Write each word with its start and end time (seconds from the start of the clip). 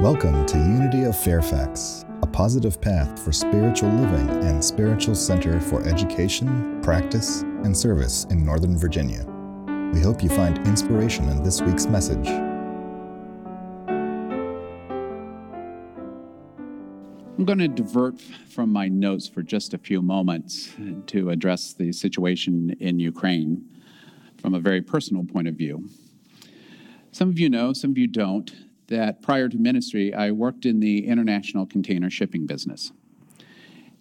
Welcome 0.00 0.46
to 0.46 0.56
Unity 0.56 1.04
of 1.04 1.14
Fairfax, 1.14 2.06
a 2.22 2.26
positive 2.26 2.80
path 2.80 3.22
for 3.22 3.32
spiritual 3.32 3.90
living 3.90 4.30
and 4.44 4.64
spiritual 4.64 5.14
center 5.14 5.60
for 5.60 5.86
education, 5.86 6.80
practice, 6.80 7.42
and 7.42 7.76
service 7.76 8.24
in 8.30 8.42
Northern 8.42 8.78
Virginia. 8.78 9.26
We 9.92 10.00
hope 10.00 10.22
you 10.22 10.30
find 10.30 10.56
inspiration 10.66 11.28
in 11.28 11.42
this 11.42 11.60
week's 11.60 11.84
message. 11.84 12.26
I'm 17.36 17.44
going 17.44 17.58
to 17.58 17.68
divert 17.68 18.18
from 18.22 18.72
my 18.72 18.88
notes 18.88 19.28
for 19.28 19.42
just 19.42 19.74
a 19.74 19.78
few 19.78 20.00
moments 20.00 20.70
to 21.08 21.28
address 21.28 21.74
the 21.74 21.92
situation 21.92 22.74
in 22.80 23.00
Ukraine 23.00 23.68
from 24.40 24.54
a 24.54 24.60
very 24.60 24.80
personal 24.80 25.26
point 25.26 25.46
of 25.46 25.56
view. 25.56 25.90
Some 27.12 27.28
of 27.28 27.38
you 27.38 27.50
know, 27.50 27.74
some 27.74 27.90
of 27.90 27.98
you 27.98 28.06
don't, 28.06 28.50
that 28.90 29.22
prior 29.22 29.48
to 29.48 29.56
ministry, 29.56 30.12
I 30.12 30.30
worked 30.30 30.66
in 30.66 30.80
the 30.80 31.06
international 31.06 31.66
container 31.66 32.10
shipping 32.10 32.46
business. 32.46 32.92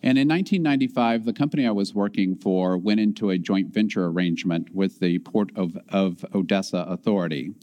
And 0.02 0.18
in 0.18 0.28
1995, 0.30 1.26
the 1.26 1.34
company 1.34 1.68
I 1.68 1.72
was 1.72 1.94
working 1.94 2.36
for 2.36 2.78
went 2.78 3.00
into 3.00 3.32
a 3.32 3.38
joint 3.38 3.74
venture 3.74 4.06
arrangement 4.06 4.74
with 4.74 5.00
the 5.00 5.20
Port 5.20 5.52
of, 5.56 5.78
of 5.90 6.26
Odessa 6.34 6.86
Authority 6.88 7.54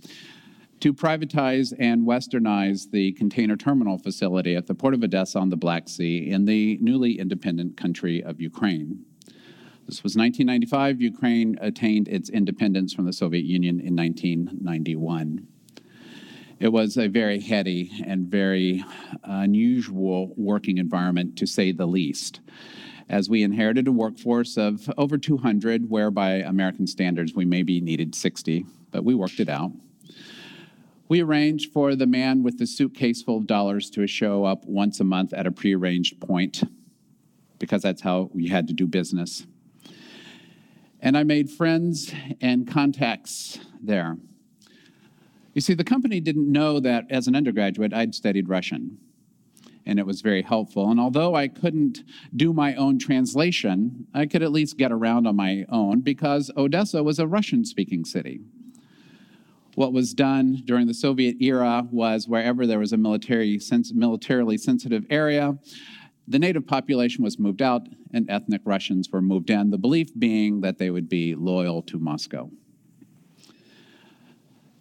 to 0.80 0.92
privatize 0.92 1.72
and 1.78 2.06
westernize 2.06 2.90
the 2.90 3.12
container 3.12 3.56
terminal 3.56 3.98
facility 3.98 4.54
at 4.54 4.66
the 4.66 4.74
Port 4.74 4.92
of 4.92 5.02
Odessa 5.02 5.38
on 5.38 5.48
the 5.48 5.56
Black 5.56 5.88
Sea 5.88 6.30
in 6.30 6.44
the 6.44 6.78
newly 6.82 7.18
independent 7.18 7.76
country 7.78 8.22
of 8.22 8.40
Ukraine. 8.40 9.04
This 9.86 10.02
was 10.02 10.16
1995. 10.16 11.00
Ukraine 11.00 11.56
attained 11.60 12.08
its 12.08 12.28
independence 12.28 12.92
from 12.92 13.06
the 13.06 13.12
Soviet 13.12 13.44
Union 13.44 13.80
in 13.80 13.96
1991. 13.96 15.46
It 16.58 16.68
was 16.72 16.96
a 16.96 17.06
very 17.06 17.40
heady 17.40 17.90
and 18.06 18.28
very 18.28 18.82
unusual 19.24 20.32
working 20.38 20.78
environment, 20.78 21.36
to 21.36 21.46
say 21.46 21.70
the 21.70 21.86
least, 21.86 22.40
as 23.10 23.28
we 23.28 23.42
inherited 23.42 23.86
a 23.86 23.92
workforce 23.92 24.56
of 24.56 24.90
over 24.96 25.18
200, 25.18 25.90
where 25.90 26.10
by 26.10 26.36
American 26.36 26.86
standards 26.86 27.34
we 27.34 27.44
maybe 27.44 27.82
needed 27.82 28.14
60, 28.14 28.64
but 28.90 29.04
we 29.04 29.14
worked 29.14 29.38
it 29.38 29.50
out. 29.50 29.70
We 31.08 31.20
arranged 31.20 31.72
for 31.72 31.94
the 31.94 32.06
man 32.06 32.42
with 32.42 32.58
the 32.58 32.66
suitcase 32.66 33.22
full 33.22 33.36
of 33.36 33.46
dollars 33.46 33.90
to 33.90 34.06
show 34.06 34.44
up 34.44 34.64
once 34.64 34.98
a 34.98 35.04
month 35.04 35.34
at 35.34 35.46
a 35.46 35.52
prearranged 35.52 36.20
point, 36.20 36.62
because 37.58 37.82
that's 37.82 38.00
how 38.00 38.30
we 38.32 38.48
had 38.48 38.66
to 38.68 38.72
do 38.72 38.86
business. 38.86 39.46
And 41.00 41.18
I 41.18 41.22
made 41.22 41.50
friends 41.50 42.14
and 42.40 42.66
contacts 42.66 43.58
there. 43.82 44.16
You 45.56 45.62
see, 45.62 45.72
the 45.72 45.84
company 45.84 46.20
didn't 46.20 46.52
know 46.52 46.80
that 46.80 47.06
as 47.08 47.28
an 47.28 47.34
undergraduate, 47.34 47.94
I'd 47.94 48.14
studied 48.14 48.46
Russian, 48.46 48.98
and 49.86 49.98
it 49.98 50.04
was 50.04 50.20
very 50.20 50.42
helpful. 50.42 50.90
And 50.90 51.00
although 51.00 51.34
I 51.34 51.48
couldn't 51.48 52.04
do 52.36 52.52
my 52.52 52.74
own 52.74 52.98
translation, 52.98 54.06
I 54.12 54.26
could 54.26 54.42
at 54.42 54.52
least 54.52 54.76
get 54.76 54.92
around 54.92 55.26
on 55.26 55.34
my 55.34 55.64
own 55.70 56.02
because 56.02 56.50
Odessa 56.58 57.02
was 57.02 57.18
a 57.18 57.26
Russian 57.26 57.64
speaking 57.64 58.04
city. 58.04 58.40
What 59.76 59.94
was 59.94 60.12
done 60.12 60.60
during 60.66 60.88
the 60.88 60.92
Soviet 60.92 61.36
era 61.40 61.88
was 61.90 62.28
wherever 62.28 62.66
there 62.66 62.78
was 62.78 62.92
a 62.92 62.98
military, 62.98 63.58
militarily 63.94 64.58
sensitive 64.58 65.06
area, 65.08 65.56
the 66.28 66.38
native 66.38 66.66
population 66.66 67.24
was 67.24 67.38
moved 67.38 67.62
out 67.62 67.88
and 68.12 68.28
ethnic 68.28 68.60
Russians 68.66 69.08
were 69.10 69.22
moved 69.22 69.48
in, 69.48 69.70
the 69.70 69.78
belief 69.78 70.08
being 70.18 70.60
that 70.60 70.76
they 70.76 70.90
would 70.90 71.08
be 71.08 71.34
loyal 71.34 71.80
to 71.84 71.98
Moscow. 71.98 72.50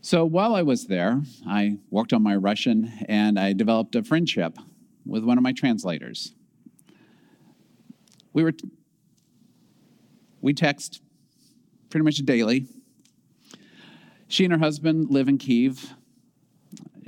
So 0.06 0.24
while 0.24 0.54
I 0.54 0.62
was 0.62 0.86
there, 0.86 1.24
I 1.48 1.80
worked 1.90 2.14
on 2.14 2.22
my 2.22 2.36
Russian 2.36 2.94
and 3.10 3.40
I 3.40 3.54
developed 3.54 3.96
a 3.96 4.04
friendship 4.04 4.56
with 5.04 5.24
one 5.24 5.40
of 5.40 5.44
my 5.44 5.52
translators. 5.52 6.36
We 8.32 8.44
were 8.44 8.54
we 10.42 10.54
text 10.54 11.02
pretty 11.90 12.04
much 12.04 12.18
daily. 12.18 12.68
She 14.28 14.44
and 14.46 14.54
her 14.54 14.60
husband 14.60 15.10
live 15.10 15.28
in 15.28 15.40
Kiev. 15.40 15.96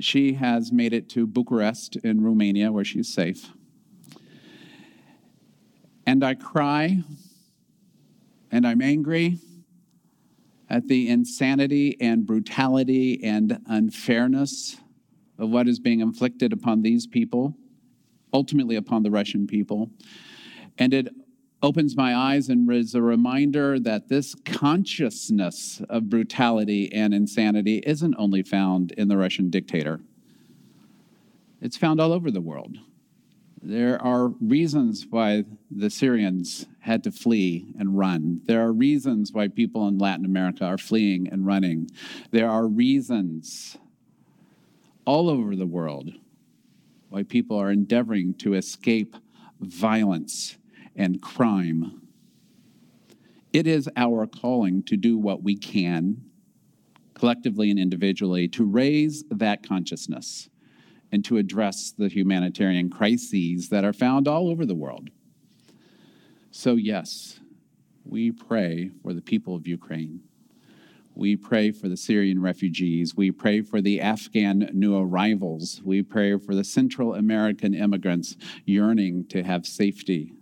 She 0.00 0.32
has 0.32 0.72
made 0.72 0.92
it 0.92 1.08
to 1.10 1.24
Bucharest 1.24 1.94
in 1.98 2.24
Romania 2.24 2.72
where 2.72 2.84
she's 2.84 3.14
safe. 3.14 3.52
And 6.04 6.24
I 6.24 6.34
cry 6.34 7.04
and 8.50 8.66
I'm 8.66 8.82
angry 8.82 9.38
at 10.70 10.88
the 10.88 11.08
insanity 11.08 11.96
and 12.00 12.26
brutality 12.26 13.22
and 13.24 13.58
unfairness 13.66 14.76
of 15.38 15.50
what 15.50 15.68
is 15.68 15.78
being 15.78 16.00
inflicted 16.00 16.52
upon 16.52 16.82
these 16.82 17.06
people, 17.06 17.54
ultimately 18.32 18.76
upon 18.76 19.02
the 19.02 19.10
Russian 19.10 19.46
people. 19.46 19.90
And 20.76 20.92
it 20.92 21.08
opens 21.62 21.96
my 21.96 22.14
eyes 22.14 22.48
and 22.48 22.70
is 22.72 22.94
a 22.94 23.02
reminder 23.02 23.80
that 23.80 24.08
this 24.08 24.34
consciousness 24.44 25.82
of 25.88 26.08
brutality 26.08 26.92
and 26.92 27.12
insanity 27.12 27.82
isn't 27.84 28.14
only 28.18 28.42
found 28.42 28.92
in 28.92 29.08
the 29.08 29.16
Russian 29.16 29.50
dictator, 29.50 30.00
it's 31.60 31.76
found 31.76 32.00
all 32.00 32.12
over 32.12 32.30
the 32.30 32.40
world. 32.40 32.78
There 33.62 34.00
are 34.00 34.28
reasons 34.40 35.06
why 35.10 35.44
the 35.70 35.90
Syrians 35.90 36.66
had 36.80 37.02
to 37.04 37.10
flee 37.10 37.66
and 37.78 37.98
run. 37.98 38.40
There 38.44 38.62
are 38.62 38.72
reasons 38.72 39.32
why 39.32 39.48
people 39.48 39.88
in 39.88 39.98
Latin 39.98 40.24
America 40.24 40.64
are 40.64 40.78
fleeing 40.78 41.28
and 41.28 41.44
running. 41.44 41.90
There 42.30 42.48
are 42.48 42.66
reasons 42.66 43.76
all 45.04 45.28
over 45.28 45.56
the 45.56 45.66
world 45.66 46.10
why 47.08 47.22
people 47.24 47.56
are 47.56 47.70
endeavoring 47.70 48.34
to 48.34 48.54
escape 48.54 49.16
violence 49.60 50.56
and 50.94 51.20
crime. 51.20 52.02
It 53.52 53.66
is 53.66 53.88
our 53.96 54.26
calling 54.26 54.82
to 54.84 54.96
do 54.96 55.18
what 55.18 55.42
we 55.42 55.56
can, 55.56 56.22
collectively 57.14 57.70
and 57.70 57.78
individually, 57.78 58.46
to 58.48 58.64
raise 58.64 59.24
that 59.30 59.66
consciousness 59.66 60.48
and 61.10 61.24
to 61.24 61.38
address 61.38 61.92
the 61.96 62.08
humanitarian 62.08 62.90
crises 62.90 63.68
that 63.70 63.84
are 63.84 63.92
found 63.92 64.28
all 64.28 64.48
over 64.48 64.66
the 64.66 64.74
world. 64.74 65.10
So, 66.50 66.74
yes, 66.74 67.40
we 68.04 68.30
pray 68.30 68.90
for 69.02 69.12
the 69.12 69.22
people 69.22 69.54
of 69.54 69.66
Ukraine. 69.66 70.20
We 71.14 71.34
pray 71.34 71.72
for 71.72 71.88
the 71.88 71.96
Syrian 71.96 72.40
refugees. 72.40 73.16
We 73.16 73.32
pray 73.32 73.60
for 73.62 73.80
the 73.80 74.00
Afghan 74.00 74.70
new 74.72 74.96
arrivals. 74.96 75.82
We 75.84 76.02
pray 76.02 76.38
for 76.38 76.54
the 76.54 76.62
Central 76.62 77.14
American 77.14 77.74
immigrants 77.74 78.36
yearning 78.64 79.26
to 79.30 79.42
have 79.42 79.66
safety. 79.66 80.32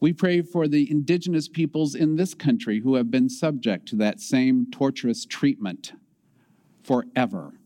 We 0.00 0.12
pray 0.12 0.42
for 0.42 0.68
the 0.68 0.90
indigenous 0.90 1.48
peoples 1.48 1.94
in 1.94 2.16
this 2.16 2.34
country 2.34 2.80
who 2.80 2.96
have 2.96 3.10
been 3.10 3.28
subject 3.28 3.86
to 3.88 3.96
that 3.96 4.20
same 4.20 4.66
torturous 4.70 5.24
treatment 5.24 5.92
forever. 6.82 7.57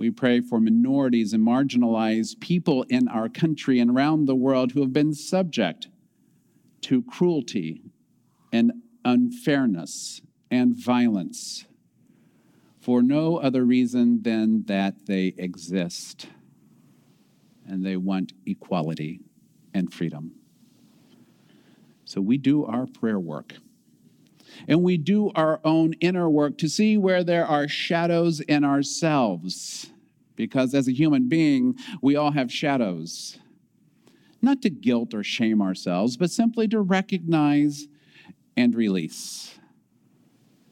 We 0.00 0.10
pray 0.10 0.40
for 0.40 0.60
minorities 0.60 1.34
and 1.34 1.46
marginalized 1.46 2.40
people 2.40 2.84
in 2.84 3.06
our 3.06 3.28
country 3.28 3.80
and 3.80 3.90
around 3.90 4.24
the 4.24 4.34
world 4.34 4.72
who 4.72 4.80
have 4.80 4.94
been 4.94 5.12
subject 5.12 5.88
to 6.80 7.02
cruelty 7.02 7.82
and 8.50 8.72
unfairness 9.04 10.22
and 10.50 10.74
violence 10.74 11.66
for 12.80 13.02
no 13.02 13.36
other 13.36 13.62
reason 13.62 14.22
than 14.22 14.64
that 14.68 15.04
they 15.04 15.34
exist 15.36 16.28
and 17.68 17.84
they 17.84 17.98
want 17.98 18.32
equality 18.46 19.20
and 19.74 19.92
freedom. 19.92 20.32
So 22.06 22.22
we 22.22 22.38
do 22.38 22.64
our 22.64 22.86
prayer 22.86 23.20
work 23.20 23.52
and 24.68 24.82
we 24.82 24.96
do 24.96 25.30
our 25.34 25.60
own 25.64 25.94
inner 25.94 26.28
work 26.28 26.58
to 26.58 26.68
see 26.68 26.96
where 26.96 27.24
there 27.24 27.46
are 27.46 27.68
shadows 27.68 28.40
in 28.40 28.64
ourselves. 28.64 29.90
Because 30.36 30.74
as 30.74 30.88
a 30.88 30.92
human 30.92 31.28
being, 31.28 31.76
we 32.00 32.16
all 32.16 32.32
have 32.32 32.50
shadows. 32.50 33.38
Not 34.42 34.62
to 34.62 34.70
guilt 34.70 35.12
or 35.12 35.22
shame 35.22 35.60
ourselves, 35.60 36.16
but 36.16 36.30
simply 36.30 36.66
to 36.68 36.80
recognize 36.80 37.88
and 38.56 38.74
release. 38.74 39.58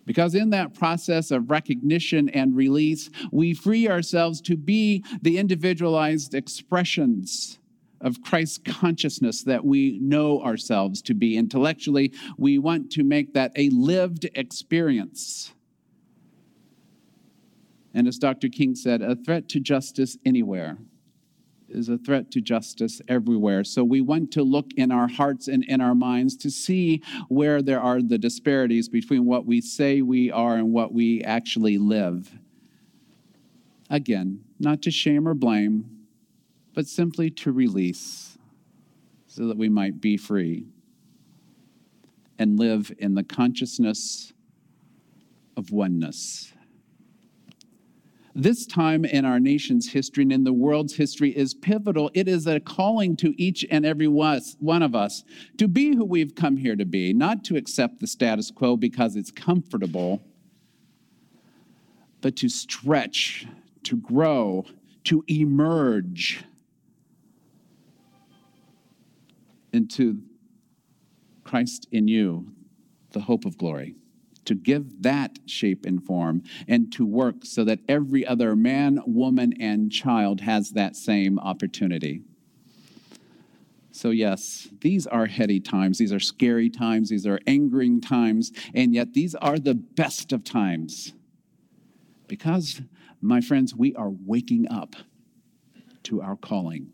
Because 0.06 0.34
in 0.34 0.50
that 0.50 0.72
process 0.72 1.30
of 1.30 1.50
recognition 1.50 2.30
and 2.30 2.56
release, 2.56 3.10
we 3.30 3.52
free 3.52 3.86
ourselves 3.88 4.40
to 4.40 4.56
be 4.56 5.04
the 5.20 5.36
individualized 5.36 6.34
expressions 6.34 7.57
of 8.00 8.22
Christ's 8.22 8.58
consciousness 8.58 9.42
that 9.44 9.64
we 9.64 9.98
know 10.00 10.40
ourselves 10.42 11.02
to 11.02 11.14
be 11.14 11.36
intellectually. 11.36 12.12
We 12.36 12.58
want 12.58 12.90
to 12.92 13.04
make 13.04 13.34
that 13.34 13.52
a 13.56 13.70
lived 13.70 14.28
experience. 14.34 15.52
And 17.94 18.06
as 18.06 18.18
Dr. 18.18 18.48
King 18.48 18.74
said, 18.74 19.02
a 19.02 19.16
threat 19.16 19.48
to 19.50 19.60
justice 19.60 20.16
anywhere 20.24 20.78
is 21.68 21.88
a 21.88 21.98
threat 21.98 22.30
to 22.30 22.40
justice 22.40 23.00
everywhere. 23.08 23.64
So 23.64 23.84
we 23.84 24.00
want 24.00 24.30
to 24.32 24.42
look 24.42 24.66
in 24.76 24.90
our 24.90 25.08
hearts 25.08 25.48
and 25.48 25.64
in 25.64 25.80
our 25.80 25.94
minds 25.94 26.36
to 26.38 26.50
see 26.50 27.02
where 27.28 27.60
there 27.60 27.80
are 27.80 28.00
the 28.00 28.18
disparities 28.18 28.88
between 28.88 29.26
what 29.26 29.44
we 29.44 29.60
say 29.60 30.00
we 30.00 30.30
are 30.30 30.56
and 30.56 30.72
what 30.72 30.92
we 30.92 31.22
actually 31.24 31.78
live. 31.78 32.38
Again, 33.90 34.44
not 34.58 34.82
to 34.82 34.90
shame 34.90 35.26
or 35.26 35.34
blame, 35.34 35.97
but 36.78 36.86
simply 36.86 37.28
to 37.28 37.50
release 37.50 38.38
so 39.26 39.48
that 39.48 39.56
we 39.56 39.68
might 39.68 40.00
be 40.00 40.16
free 40.16 40.64
and 42.38 42.56
live 42.56 42.92
in 43.00 43.16
the 43.16 43.24
consciousness 43.24 44.32
of 45.56 45.72
oneness. 45.72 46.52
This 48.32 48.64
time 48.64 49.04
in 49.04 49.24
our 49.24 49.40
nation's 49.40 49.90
history 49.90 50.22
and 50.22 50.30
in 50.30 50.44
the 50.44 50.52
world's 50.52 50.94
history 50.94 51.36
is 51.36 51.52
pivotal. 51.52 52.12
It 52.14 52.28
is 52.28 52.46
a 52.46 52.60
calling 52.60 53.16
to 53.16 53.34
each 53.42 53.66
and 53.72 53.84
every 53.84 54.06
one 54.06 54.80
of 54.80 54.94
us 54.94 55.24
to 55.56 55.66
be 55.66 55.96
who 55.96 56.04
we've 56.04 56.36
come 56.36 56.56
here 56.56 56.76
to 56.76 56.84
be, 56.84 57.12
not 57.12 57.42
to 57.46 57.56
accept 57.56 57.98
the 57.98 58.06
status 58.06 58.52
quo 58.52 58.76
because 58.76 59.16
it's 59.16 59.32
comfortable, 59.32 60.22
but 62.20 62.36
to 62.36 62.48
stretch, 62.48 63.48
to 63.82 63.96
grow, 63.96 64.64
to 65.02 65.24
emerge 65.26 66.44
into 69.72 70.22
Christ 71.44 71.88
in 71.90 72.08
you, 72.08 72.52
the 73.12 73.20
hope 73.20 73.44
of 73.44 73.56
glory 73.56 73.94
to 74.48 74.54
give 74.54 75.02
that 75.02 75.38
shape 75.44 75.84
and 75.84 76.02
form 76.02 76.42
and 76.66 76.90
to 76.90 77.04
work 77.04 77.44
so 77.44 77.64
that 77.64 77.80
every 77.86 78.26
other 78.26 78.56
man, 78.56 78.98
woman, 79.06 79.52
and 79.60 79.92
child 79.92 80.40
has 80.40 80.70
that 80.70 80.96
same 80.96 81.38
opportunity. 81.38 82.22
So, 83.90 84.08
yes, 84.08 84.68
these 84.80 85.06
are 85.06 85.26
heady 85.26 85.60
times. 85.60 85.98
These 85.98 86.14
are 86.14 86.20
scary 86.20 86.70
times. 86.70 87.10
These 87.10 87.26
are 87.26 87.38
angering 87.46 88.00
times. 88.00 88.50
And 88.72 88.94
yet, 88.94 89.12
these 89.12 89.34
are 89.34 89.58
the 89.58 89.74
best 89.74 90.32
of 90.32 90.44
times. 90.44 91.12
Because, 92.26 92.80
my 93.20 93.42
friends, 93.42 93.74
we 93.74 93.94
are 93.96 94.10
waking 94.10 94.66
up 94.70 94.96
to 96.04 96.22
our 96.22 96.36
calling 96.36 96.92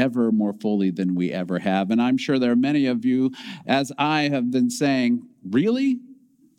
ever 0.00 0.32
more 0.32 0.54
fully 0.54 0.90
than 0.90 1.14
we 1.14 1.30
ever 1.30 1.60
have. 1.60 1.90
And 1.90 2.00
I'm 2.00 2.16
sure 2.16 2.38
there 2.38 2.52
are 2.52 2.56
many 2.56 2.86
of 2.86 3.04
you, 3.04 3.30
as 3.66 3.92
I 3.98 4.22
have 4.22 4.50
been 4.50 4.70
saying, 4.70 5.22
Really? 5.44 6.00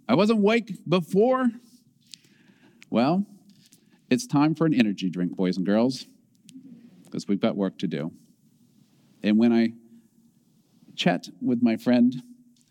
I 0.08 0.16
wasn't 0.16 0.40
awake 0.40 0.78
before? 0.88 1.50
Well, 2.90 3.26
it's 4.10 4.28
time 4.28 4.56
for 4.56 4.66
an 4.66 4.74
energy 4.74 5.10
drink, 5.10 5.36
boys 5.38 5.56
and 5.58 5.66
girls, 5.66 6.06
because 7.06 7.28
we've 7.28 7.40
got 7.40 7.56
work 7.56 7.78
to 7.80 7.88
do. 7.88 8.12
And 9.24 9.38
when 9.38 9.54
I 9.54 9.74
chat 10.96 11.30
with 11.42 11.62
my 11.62 11.78
friend 11.78 12.22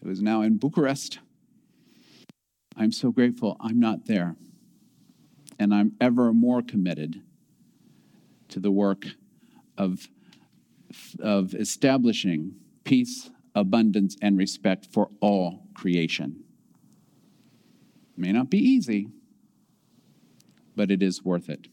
who 0.02 0.10
is 0.10 0.20
now 0.20 0.42
in 0.42 0.58
Bucharest, 0.58 1.20
I'm 2.76 2.92
so 2.92 3.10
grateful 3.10 3.56
I'm 3.60 3.80
not 3.80 4.06
there. 4.06 4.36
And 5.58 5.74
I'm 5.74 5.92
ever 6.00 6.32
more 6.32 6.62
committed 6.62 7.22
to 8.48 8.60
the 8.60 8.70
work 8.70 9.04
of, 9.76 10.08
of 11.20 11.54
establishing 11.54 12.54
peace, 12.84 13.30
abundance, 13.54 14.16
and 14.22 14.38
respect 14.38 14.86
for 14.92 15.10
all 15.20 15.64
creation. 15.74 16.44
It 18.16 18.20
may 18.20 18.32
not 18.32 18.50
be 18.50 18.58
easy, 18.58 19.08
but 20.76 20.90
it 20.90 21.02
is 21.02 21.24
worth 21.24 21.48
it. 21.48 21.68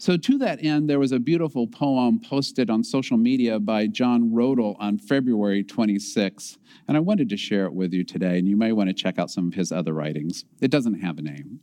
So, 0.00 0.16
to 0.16 0.38
that 0.38 0.64
end, 0.64 0.88
there 0.88 0.98
was 0.98 1.12
a 1.12 1.18
beautiful 1.18 1.66
poem 1.66 2.20
posted 2.20 2.70
on 2.70 2.82
social 2.82 3.18
media 3.18 3.60
by 3.60 3.86
John 3.86 4.30
Roedel 4.30 4.76
on 4.80 4.96
February 4.96 5.62
26, 5.62 6.56
and 6.88 6.96
I 6.96 7.00
wanted 7.00 7.28
to 7.28 7.36
share 7.36 7.66
it 7.66 7.74
with 7.74 7.92
you 7.92 8.02
today, 8.02 8.38
and 8.38 8.48
you 8.48 8.56
may 8.56 8.72
want 8.72 8.88
to 8.88 8.94
check 8.94 9.18
out 9.18 9.30
some 9.30 9.48
of 9.48 9.52
his 9.52 9.70
other 9.70 9.92
writings. 9.92 10.46
It 10.62 10.70
doesn't 10.70 11.02
have 11.02 11.18
a 11.18 11.22
name. 11.22 11.60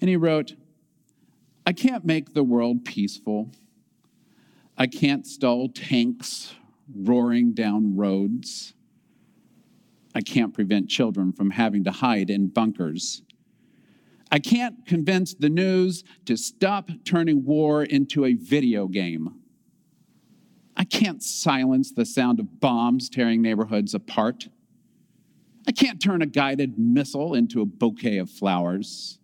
And 0.00 0.10
he 0.10 0.16
wrote, 0.16 0.56
I 1.64 1.72
can't 1.72 2.04
make 2.04 2.34
the 2.34 2.42
world 2.42 2.84
peaceful. 2.84 3.52
I 4.80 4.86
can't 4.86 5.26
stall 5.26 5.68
tanks 5.68 6.54
roaring 6.96 7.52
down 7.52 7.96
roads. 7.96 8.72
I 10.14 10.22
can't 10.22 10.54
prevent 10.54 10.88
children 10.88 11.34
from 11.34 11.50
having 11.50 11.84
to 11.84 11.90
hide 11.90 12.30
in 12.30 12.48
bunkers. 12.48 13.20
I 14.32 14.38
can't 14.38 14.86
convince 14.86 15.34
the 15.34 15.50
news 15.50 16.02
to 16.24 16.34
stop 16.38 16.88
turning 17.04 17.44
war 17.44 17.84
into 17.84 18.24
a 18.24 18.32
video 18.32 18.88
game. 18.88 19.34
I 20.74 20.84
can't 20.84 21.22
silence 21.22 21.92
the 21.92 22.06
sound 22.06 22.40
of 22.40 22.58
bombs 22.58 23.10
tearing 23.10 23.42
neighborhoods 23.42 23.92
apart. 23.92 24.48
I 25.68 25.72
can't 25.72 26.00
turn 26.00 26.22
a 26.22 26.26
guided 26.26 26.78
missile 26.78 27.34
into 27.34 27.60
a 27.60 27.66
bouquet 27.66 28.16
of 28.16 28.30
flowers. 28.30 29.18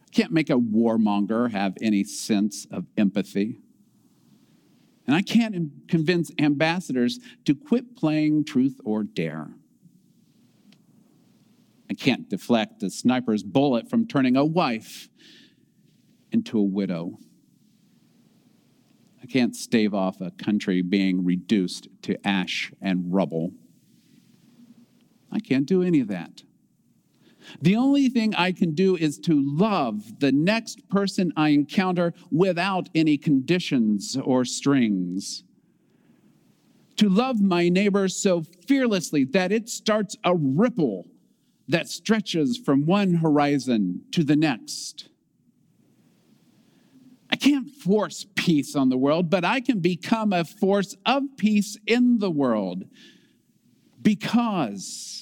I 0.00 0.08
can't 0.12 0.32
make 0.32 0.48
a 0.48 0.54
warmonger 0.54 1.50
have 1.50 1.76
any 1.82 2.04
sense 2.04 2.66
of 2.70 2.86
empathy. 2.96 3.61
And 5.06 5.16
I 5.16 5.22
can't 5.22 5.88
convince 5.88 6.30
ambassadors 6.38 7.18
to 7.44 7.54
quit 7.54 7.96
playing 7.96 8.44
truth 8.44 8.80
or 8.84 9.02
dare. 9.02 9.50
I 11.90 11.94
can't 11.94 12.28
deflect 12.28 12.82
a 12.82 12.90
sniper's 12.90 13.42
bullet 13.42 13.90
from 13.90 14.06
turning 14.06 14.36
a 14.36 14.44
wife 14.44 15.08
into 16.30 16.58
a 16.58 16.62
widow. 16.62 17.18
I 19.22 19.26
can't 19.26 19.54
stave 19.54 19.92
off 19.92 20.20
a 20.20 20.30
country 20.30 20.82
being 20.82 21.24
reduced 21.24 21.88
to 22.02 22.26
ash 22.26 22.72
and 22.80 23.12
rubble. 23.12 23.52
I 25.30 25.40
can't 25.40 25.66
do 25.66 25.82
any 25.82 26.00
of 26.00 26.08
that. 26.08 26.42
The 27.60 27.76
only 27.76 28.08
thing 28.08 28.34
I 28.34 28.52
can 28.52 28.74
do 28.74 28.96
is 28.96 29.18
to 29.20 29.40
love 29.42 30.20
the 30.20 30.32
next 30.32 30.88
person 30.88 31.32
I 31.36 31.50
encounter 31.50 32.14
without 32.30 32.88
any 32.94 33.18
conditions 33.18 34.16
or 34.22 34.44
strings. 34.44 35.44
To 36.96 37.08
love 37.08 37.40
my 37.40 37.68
neighbor 37.68 38.08
so 38.08 38.42
fearlessly 38.66 39.24
that 39.24 39.52
it 39.52 39.68
starts 39.68 40.16
a 40.24 40.34
ripple 40.36 41.08
that 41.68 41.88
stretches 41.88 42.58
from 42.58 42.86
one 42.86 43.14
horizon 43.14 44.02
to 44.12 44.22
the 44.24 44.36
next. 44.36 45.08
I 47.30 47.36
can't 47.36 47.70
force 47.70 48.26
peace 48.34 48.76
on 48.76 48.90
the 48.90 48.98
world, 48.98 49.30
but 49.30 49.44
I 49.44 49.60
can 49.60 49.80
become 49.80 50.32
a 50.32 50.44
force 50.44 50.94
of 51.06 51.22
peace 51.38 51.78
in 51.86 52.18
the 52.18 52.30
world 52.30 52.84
because 54.02 55.21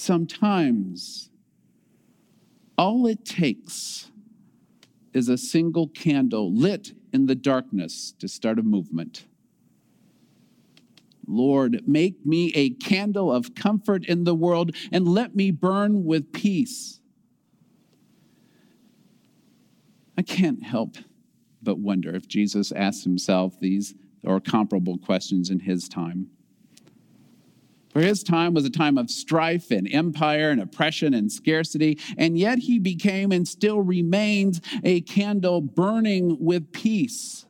Sometimes 0.00 1.28
all 2.78 3.08
it 3.08 3.24
takes 3.24 4.12
is 5.12 5.28
a 5.28 5.36
single 5.36 5.88
candle 5.88 6.54
lit 6.54 6.92
in 7.12 7.26
the 7.26 7.34
darkness 7.34 8.14
to 8.20 8.28
start 8.28 8.60
a 8.60 8.62
movement. 8.62 9.26
Lord, 11.26 11.82
make 11.84 12.24
me 12.24 12.52
a 12.54 12.70
candle 12.70 13.32
of 13.32 13.56
comfort 13.56 14.04
in 14.04 14.22
the 14.22 14.36
world 14.36 14.70
and 14.92 15.08
let 15.08 15.34
me 15.34 15.50
burn 15.50 16.04
with 16.04 16.32
peace. 16.32 17.00
I 20.16 20.22
can't 20.22 20.62
help 20.62 20.96
but 21.60 21.80
wonder 21.80 22.14
if 22.14 22.28
Jesus 22.28 22.70
asked 22.70 23.02
himself 23.02 23.58
these 23.58 23.96
or 24.22 24.38
comparable 24.38 24.96
questions 24.96 25.50
in 25.50 25.58
his 25.58 25.88
time. 25.88 26.28
For 27.90 28.00
his 28.00 28.22
time 28.22 28.54
was 28.54 28.64
a 28.64 28.70
time 28.70 28.98
of 28.98 29.10
strife 29.10 29.70
and 29.70 29.92
empire 29.92 30.50
and 30.50 30.60
oppression 30.60 31.14
and 31.14 31.32
scarcity, 31.32 31.98
and 32.16 32.38
yet 32.38 32.58
he 32.58 32.78
became 32.78 33.32
and 33.32 33.48
still 33.48 33.80
remains 33.80 34.60
a 34.84 35.00
candle 35.00 35.60
burning 35.60 36.36
with 36.38 36.70
peace. 36.72 37.46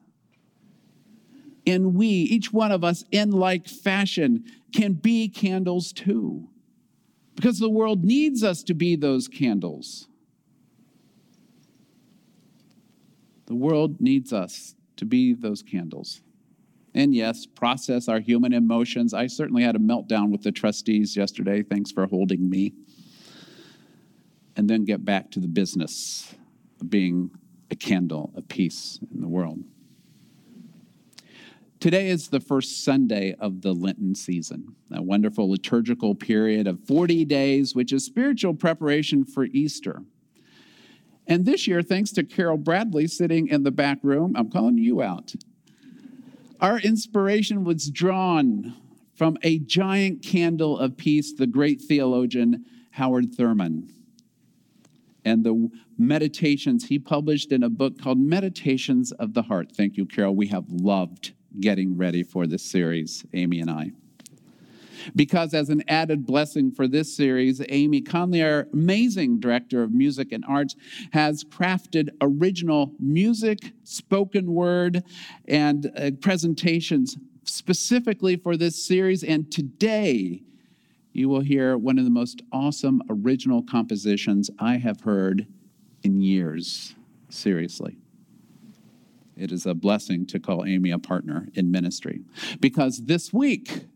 And 1.66 1.94
we, 1.94 2.06
each 2.06 2.52
one 2.52 2.72
of 2.72 2.84
us, 2.84 3.04
in 3.10 3.30
like 3.30 3.66
fashion, 3.68 4.44
can 4.72 4.94
be 4.94 5.28
candles 5.28 5.92
too, 5.92 6.48
because 7.34 7.58
the 7.58 7.68
world 7.68 8.04
needs 8.04 8.44
us 8.44 8.62
to 8.64 8.74
be 8.74 8.96
those 8.96 9.28
candles. 9.28 10.08
The 13.46 13.54
world 13.54 14.00
needs 14.00 14.32
us 14.32 14.74
to 14.96 15.04
be 15.04 15.34
those 15.34 15.62
candles 15.62 16.20
and 16.94 17.14
yes, 17.14 17.46
process 17.46 18.08
our 18.08 18.20
human 18.20 18.52
emotions. 18.52 19.14
I 19.14 19.26
certainly 19.26 19.62
had 19.62 19.76
a 19.76 19.80
meltdown 19.80 20.30
with 20.30 20.42
the 20.42 20.52
trustees 20.52 21.16
yesterday. 21.16 21.62
Thanks 21.62 21.92
for 21.92 22.06
holding 22.06 22.48
me. 22.48 22.74
And 24.56 24.68
then 24.68 24.84
get 24.84 25.04
back 25.04 25.30
to 25.32 25.40
the 25.40 25.48
business 25.48 26.34
of 26.80 26.90
being 26.90 27.30
a 27.70 27.76
candle 27.76 28.32
of 28.34 28.48
peace 28.48 28.98
in 29.12 29.20
the 29.20 29.28
world. 29.28 29.62
Today 31.80 32.08
is 32.08 32.28
the 32.28 32.40
first 32.40 32.82
Sunday 32.84 33.36
of 33.38 33.60
the 33.60 33.72
Lenten 33.72 34.16
season, 34.16 34.74
a 34.90 35.00
wonderful 35.00 35.48
liturgical 35.48 36.16
period 36.16 36.66
of 36.66 36.80
40 36.88 37.24
days, 37.24 37.72
which 37.76 37.92
is 37.92 38.04
spiritual 38.04 38.54
preparation 38.54 39.24
for 39.24 39.44
Easter. 39.44 40.02
And 41.28 41.44
this 41.44 41.68
year, 41.68 41.82
thanks 41.82 42.10
to 42.12 42.24
Carol 42.24 42.56
Bradley 42.56 43.06
sitting 43.06 43.46
in 43.46 43.62
the 43.62 43.70
back 43.70 43.98
room, 44.02 44.34
I'm 44.34 44.50
calling 44.50 44.78
you 44.78 45.02
out. 45.02 45.34
Our 46.60 46.78
inspiration 46.80 47.62
was 47.64 47.88
drawn 47.90 48.74
from 49.14 49.36
a 49.42 49.58
giant 49.60 50.22
candle 50.24 50.78
of 50.78 50.96
peace, 50.96 51.32
the 51.32 51.46
great 51.46 51.80
theologian 51.80 52.64
Howard 52.92 53.34
Thurman. 53.34 53.92
and 55.24 55.44
the 55.44 55.68
meditations 55.98 56.86
he 56.86 56.98
published 56.98 57.52
in 57.52 57.62
a 57.62 57.68
book 57.68 58.00
called 58.00 58.18
Meditations 58.18 59.12
of 59.12 59.34
the 59.34 59.42
Heart. 59.42 59.72
Thank 59.76 59.96
you, 59.96 60.06
Carol. 60.06 60.34
We 60.34 60.46
have 60.46 60.64
loved 60.70 61.34
getting 61.60 61.96
ready 61.96 62.22
for 62.22 62.46
this 62.46 62.62
series, 62.62 63.26
Amy 63.34 63.60
and 63.60 63.70
I. 63.70 63.92
Because, 65.14 65.54
as 65.54 65.68
an 65.68 65.82
added 65.88 66.26
blessing 66.26 66.70
for 66.70 66.88
this 66.88 67.14
series, 67.14 67.62
Amy 67.68 68.00
Conley, 68.00 68.42
our 68.42 68.66
amazing 68.72 69.40
director 69.40 69.82
of 69.82 69.92
music 69.92 70.32
and 70.32 70.44
arts, 70.48 70.76
has 71.12 71.44
crafted 71.44 72.10
original 72.20 72.92
music, 72.98 73.72
spoken 73.84 74.52
word, 74.52 75.02
and 75.46 75.90
uh, 75.96 76.10
presentations 76.20 77.16
specifically 77.44 78.36
for 78.36 78.56
this 78.56 78.84
series. 78.84 79.22
And 79.24 79.50
today, 79.50 80.42
you 81.12 81.28
will 81.28 81.40
hear 81.40 81.76
one 81.76 81.98
of 81.98 82.04
the 82.04 82.10
most 82.10 82.42
awesome 82.52 83.02
original 83.10 83.62
compositions 83.62 84.50
I 84.58 84.76
have 84.76 85.00
heard 85.00 85.46
in 86.02 86.20
years. 86.20 86.94
Seriously. 87.28 87.98
It 89.36 89.52
is 89.52 89.66
a 89.66 89.74
blessing 89.74 90.26
to 90.26 90.40
call 90.40 90.64
Amy 90.64 90.90
a 90.90 90.98
partner 90.98 91.48
in 91.54 91.70
ministry 91.70 92.22
because 92.60 93.04
this 93.04 93.32
week, 93.32 93.86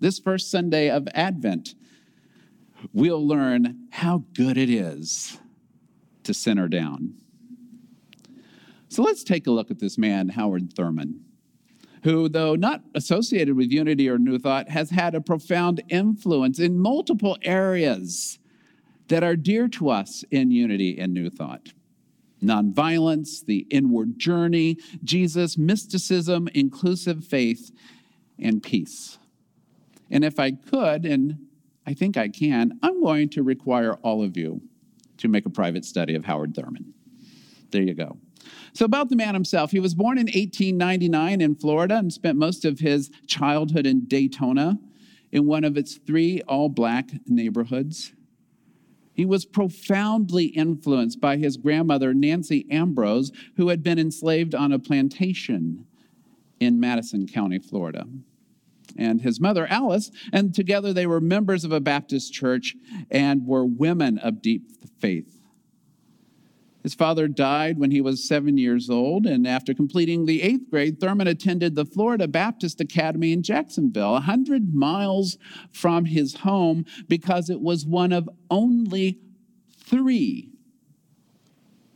this 0.00 0.18
first 0.18 0.50
Sunday 0.50 0.90
of 0.90 1.06
Advent, 1.14 1.74
we'll 2.92 3.26
learn 3.26 3.88
how 3.90 4.24
good 4.34 4.56
it 4.56 4.70
is 4.70 5.38
to 6.24 6.34
center 6.34 6.68
down. 6.68 7.14
So 8.88 9.02
let's 9.02 9.22
take 9.22 9.46
a 9.46 9.50
look 9.50 9.70
at 9.70 9.78
this 9.78 9.96
man, 9.96 10.30
Howard 10.30 10.72
Thurman 10.74 11.24
who, 12.02 12.28
though 12.28 12.54
not 12.54 12.82
associated 12.94 13.56
with 13.56 13.70
Unity 13.70 14.08
or 14.08 14.18
New 14.18 14.38
Thought, 14.38 14.68
has 14.70 14.90
had 14.90 15.14
a 15.14 15.20
profound 15.20 15.82
influence 15.88 16.58
in 16.58 16.78
multiple 16.78 17.36
areas 17.42 18.38
that 19.08 19.22
are 19.22 19.36
dear 19.36 19.68
to 19.68 19.90
us 19.90 20.24
in 20.30 20.50
Unity 20.50 20.98
and 20.98 21.12
New 21.12 21.30
Thought 21.30 21.72
nonviolence, 22.42 23.44
the 23.44 23.66
inward 23.68 24.18
journey, 24.18 24.78
Jesus, 25.04 25.58
mysticism, 25.58 26.48
inclusive 26.54 27.22
faith, 27.22 27.70
and 28.38 28.62
peace. 28.62 29.18
And 30.10 30.24
if 30.24 30.38
I 30.38 30.52
could, 30.52 31.04
and 31.04 31.38
I 31.86 31.94
think 31.94 32.16
I 32.16 32.28
can, 32.28 32.78
I'm 32.82 33.02
going 33.02 33.28
to 33.30 33.42
require 33.42 33.94
all 34.02 34.22
of 34.22 34.36
you 34.36 34.60
to 35.18 35.28
make 35.28 35.46
a 35.46 35.50
private 35.50 35.84
study 35.84 36.14
of 36.14 36.24
Howard 36.24 36.54
Thurman. 36.54 36.94
There 37.70 37.82
you 37.82 37.94
go. 37.94 38.18
So, 38.72 38.84
about 38.84 39.10
the 39.10 39.16
man 39.16 39.34
himself, 39.34 39.70
he 39.70 39.80
was 39.80 39.94
born 39.94 40.18
in 40.18 40.26
1899 40.26 41.40
in 41.40 41.54
Florida 41.54 41.96
and 41.96 42.12
spent 42.12 42.38
most 42.38 42.64
of 42.64 42.80
his 42.80 43.10
childhood 43.26 43.86
in 43.86 44.06
Daytona 44.06 44.78
in 45.32 45.46
one 45.46 45.64
of 45.64 45.76
its 45.76 45.96
three 45.96 46.40
all 46.42 46.68
black 46.68 47.10
neighborhoods. 47.26 48.12
He 49.12 49.26
was 49.26 49.44
profoundly 49.44 50.46
influenced 50.46 51.20
by 51.20 51.36
his 51.36 51.56
grandmother, 51.56 52.14
Nancy 52.14 52.66
Ambrose, 52.70 53.30
who 53.56 53.68
had 53.68 53.82
been 53.82 53.98
enslaved 53.98 54.54
on 54.54 54.72
a 54.72 54.78
plantation 54.78 55.84
in 56.58 56.80
Madison 56.80 57.26
County, 57.26 57.58
Florida. 57.58 58.06
And 58.96 59.20
his 59.20 59.40
mother, 59.40 59.66
Alice, 59.68 60.10
and 60.32 60.54
together 60.54 60.92
they 60.92 61.06
were 61.06 61.20
members 61.20 61.64
of 61.64 61.72
a 61.72 61.80
Baptist 61.80 62.32
church 62.32 62.74
and 63.10 63.46
were 63.46 63.64
women 63.64 64.18
of 64.18 64.42
deep 64.42 64.70
faith. 64.98 65.40
His 66.82 66.94
father 66.94 67.28
died 67.28 67.78
when 67.78 67.90
he 67.90 68.00
was 68.00 68.26
seven 68.26 68.56
years 68.56 68.88
old, 68.88 69.26
and 69.26 69.46
after 69.46 69.74
completing 69.74 70.24
the 70.24 70.42
eighth 70.42 70.70
grade, 70.70 70.98
Thurman 70.98 71.26
attended 71.26 71.74
the 71.74 71.84
Florida 71.84 72.26
Baptist 72.26 72.80
Academy 72.80 73.32
in 73.32 73.42
Jacksonville, 73.42 74.12
100 74.12 74.74
miles 74.74 75.36
from 75.70 76.06
his 76.06 76.36
home, 76.36 76.86
because 77.06 77.50
it 77.50 77.60
was 77.60 77.84
one 77.84 78.12
of 78.12 78.30
only 78.50 79.18
three, 79.76 80.52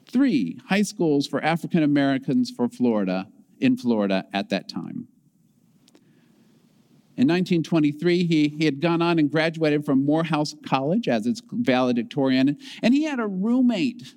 three 0.06 0.60
high 0.68 0.82
schools 0.82 1.26
for 1.26 1.42
African 1.42 1.82
Americans 1.82 2.50
for 2.50 2.68
Florida, 2.68 3.28
in 3.60 3.78
Florida 3.78 4.26
at 4.34 4.50
that 4.50 4.68
time. 4.68 5.08
In 7.16 7.28
1923, 7.28 8.26
he, 8.26 8.48
he 8.48 8.64
had 8.64 8.80
gone 8.80 9.00
on 9.00 9.18
and 9.18 9.30
graduated 9.30 9.84
from 9.84 10.04
Morehouse 10.04 10.54
College 10.66 11.08
as 11.08 11.26
its 11.26 11.42
valedictorian, 11.50 12.58
and 12.82 12.92
he 12.92 13.04
had 13.04 13.20
a 13.20 13.26
roommate 13.26 14.14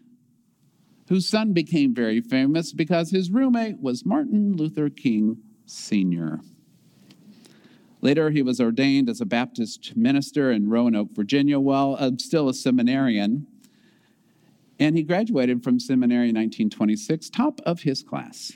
whose 1.08 1.28
son 1.28 1.54
became 1.54 1.94
very 1.94 2.22
famous 2.22 2.74
because 2.74 3.12
his 3.12 3.30
roommate 3.30 3.80
was 3.80 4.06
Martin 4.06 4.56
Luther 4.56 4.90
King 4.90 5.38
Sr. 5.66 6.42
Later, 8.02 8.30
he 8.30 8.42
was 8.42 8.62
ordained 8.62 9.10
as 9.10 9.22
a 9.22 9.26
Baptist 9.26 9.96
minister 9.98 10.52
in 10.52 10.70
Roanoke, 10.70 11.14
Virginia, 11.14 11.60
while 11.60 11.96
uh, 12.00 12.12
still 12.20 12.48
a 12.48 12.54
seminarian. 12.54 13.48
And 14.80 14.96
he 14.96 15.04
graduated 15.04 15.64
from 15.64 15.80
seminary 15.80 16.30
in 16.30 16.36
1926, 16.36 17.30
top 17.32 17.60
of 17.66 17.82
his 17.82 18.04
class. 18.04 18.54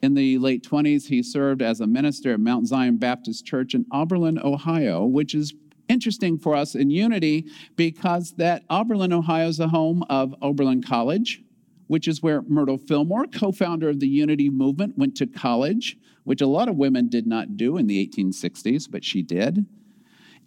In 0.00 0.14
the 0.14 0.38
late 0.38 0.62
20s, 0.62 1.08
he 1.08 1.22
served 1.22 1.60
as 1.60 1.80
a 1.80 1.86
minister 1.86 2.32
at 2.32 2.40
Mount 2.40 2.68
Zion 2.68 2.98
Baptist 2.98 3.44
Church 3.44 3.74
in 3.74 3.84
Oberlin, 3.92 4.38
Ohio, 4.38 5.04
which 5.04 5.34
is 5.34 5.54
interesting 5.88 6.38
for 6.38 6.54
us 6.54 6.74
in 6.74 6.90
Unity 6.90 7.46
because 7.74 8.32
that 8.32 8.62
Oberlin, 8.70 9.12
Ohio 9.12 9.48
is 9.48 9.56
the 9.56 9.68
home 9.68 10.04
of 10.08 10.34
Oberlin 10.40 10.82
College, 10.82 11.42
which 11.88 12.06
is 12.06 12.22
where 12.22 12.42
Myrtle 12.42 12.78
Fillmore, 12.78 13.26
co-founder 13.26 13.88
of 13.88 13.98
the 13.98 14.08
Unity 14.08 14.50
movement, 14.50 14.96
went 14.96 15.16
to 15.16 15.26
college, 15.26 15.96
which 16.24 16.42
a 16.42 16.46
lot 16.46 16.68
of 16.68 16.76
women 16.76 17.08
did 17.08 17.26
not 17.26 17.56
do 17.56 17.76
in 17.76 17.86
the 17.86 18.06
1860s, 18.06 18.88
but 18.88 19.04
she 19.04 19.22
did. 19.22 19.66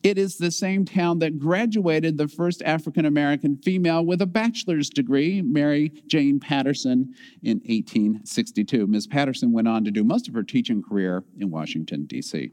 It 0.04 0.18
is 0.18 0.38
the 0.38 0.50
same 0.50 0.84
town 0.84 1.20
that 1.20 1.38
graduated 1.38 2.18
the 2.18 2.28
first 2.28 2.64
African 2.64 3.06
American 3.06 3.58
female 3.58 4.04
with 4.04 4.22
a 4.22 4.26
bachelor's 4.26 4.90
degree, 4.90 5.42
Mary 5.44 5.92
Jane 6.08 6.40
Patterson, 6.40 7.14
in 7.44 7.58
1862. 7.60 8.88
Ms. 8.88 9.06
Patterson 9.06 9.52
went 9.52 9.68
on 9.68 9.86
to 9.86 9.92
do 9.92 10.04
most 10.04 10.28
of 10.28 10.34
her 10.34 10.44
teaching 10.44 10.82
career 10.82 11.24
in 11.38 11.52
Washington, 11.52 12.06
D.C. 12.06 12.52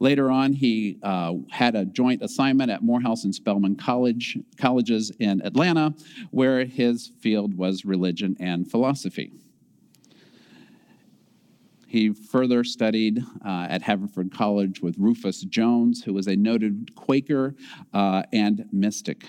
Later 0.00 0.30
on, 0.30 0.52
he 0.52 0.98
uh, 1.02 1.34
had 1.50 1.74
a 1.74 1.84
joint 1.84 2.22
assignment 2.22 2.70
at 2.70 2.84
Morehouse 2.84 3.24
and 3.24 3.34
Spelman 3.34 3.74
College, 3.74 4.38
colleges 4.56 5.10
in 5.18 5.42
Atlanta, 5.44 5.92
where 6.30 6.64
his 6.64 7.10
field 7.18 7.56
was 7.56 7.84
religion 7.84 8.36
and 8.38 8.70
philosophy. 8.70 9.32
He 11.88 12.12
further 12.12 12.64
studied 12.64 13.24
uh, 13.42 13.66
at 13.70 13.80
Haverford 13.80 14.30
College 14.30 14.82
with 14.82 14.96
Rufus 14.98 15.40
Jones, 15.40 16.04
who 16.04 16.12
was 16.12 16.26
a 16.26 16.36
noted 16.36 16.94
Quaker 16.94 17.56
uh, 17.94 18.24
and 18.30 18.66
mystic. 18.70 19.24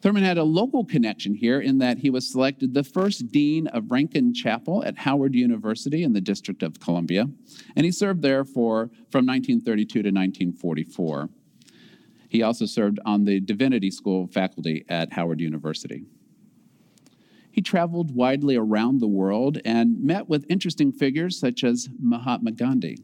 Thurman 0.00 0.24
had 0.24 0.38
a 0.38 0.44
local 0.44 0.82
connection 0.82 1.34
here 1.34 1.60
in 1.60 1.76
that 1.78 1.98
he 1.98 2.08
was 2.08 2.30
selected 2.30 2.72
the 2.72 2.84
first 2.84 3.28
dean 3.28 3.66
of 3.68 3.90
Rankin 3.90 4.32
Chapel 4.32 4.82
at 4.84 4.96
Howard 4.96 5.34
University 5.34 6.02
in 6.04 6.14
the 6.14 6.22
District 6.22 6.62
of 6.62 6.80
Columbia, 6.80 7.26
and 7.76 7.84
he 7.84 7.92
served 7.92 8.22
there 8.22 8.44
for 8.44 8.90
from 9.10 9.26
1932 9.26 9.86
to 9.86 10.08
1944. 10.08 11.28
He 12.30 12.42
also 12.42 12.64
served 12.64 12.98
on 13.04 13.24
the 13.24 13.40
Divinity 13.40 13.90
School 13.90 14.26
faculty 14.26 14.86
at 14.88 15.12
Howard 15.12 15.40
University. 15.40 16.04
He 17.54 17.62
traveled 17.62 18.16
widely 18.16 18.56
around 18.56 18.98
the 18.98 19.06
world 19.06 19.60
and 19.64 20.02
met 20.02 20.28
with 20.28 20.44
interesting 20.48 20.90
figures 20.90 21.38
such 21.38 21.62
as 21.62 21.88
Mahatma 22.00 22.50
Gandhi. 22.50 22.98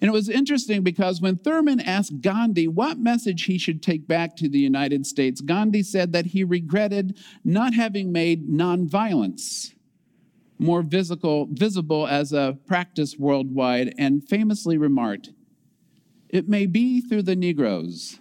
And 0.00 0.08
it 0.08 0.10
was 0.10 0.28
interesting 0.28 0.82
because 0.82 1.20
when 1.20 1.36
Thurman 1.36 1.78
asked 1.78 2.20
Gandhi 2.20 2.66
what 2.66 2.98
message 2.98 3.44
he 3.44 3.56
should 3.56 3.84
take 3.84 4.08
back 4.08 4.34
to 4.38 4.48
the 4.48 4.58
United 4.58 5.06
States, 5.06 5.40
Gandhi 5.40 5.84
said 5.84 6.12
that 6.12 6.26
he 6.26 6.42
regretted 6.42 7.16
not 7.44 7.72
having 7.72 8.10
made 8.10 8.48
nonviolence 8.48 9.74
more 10.58 10.82
visible, 10.82 11.46
visible 11.52 12.04
as 12.04 12.32
a 12.32 12.58
practice 12.66 13.16
worldwide 13.16 13.94
and 13.96 14.28
famously 14.28 14.76
remarked, 14.76 15.30
It 16.28 16.48
may 16.48 16.66
be 16.66 17.00
through 17.00 17.22
the 17.22 17.36
Negroes 17.36 18.18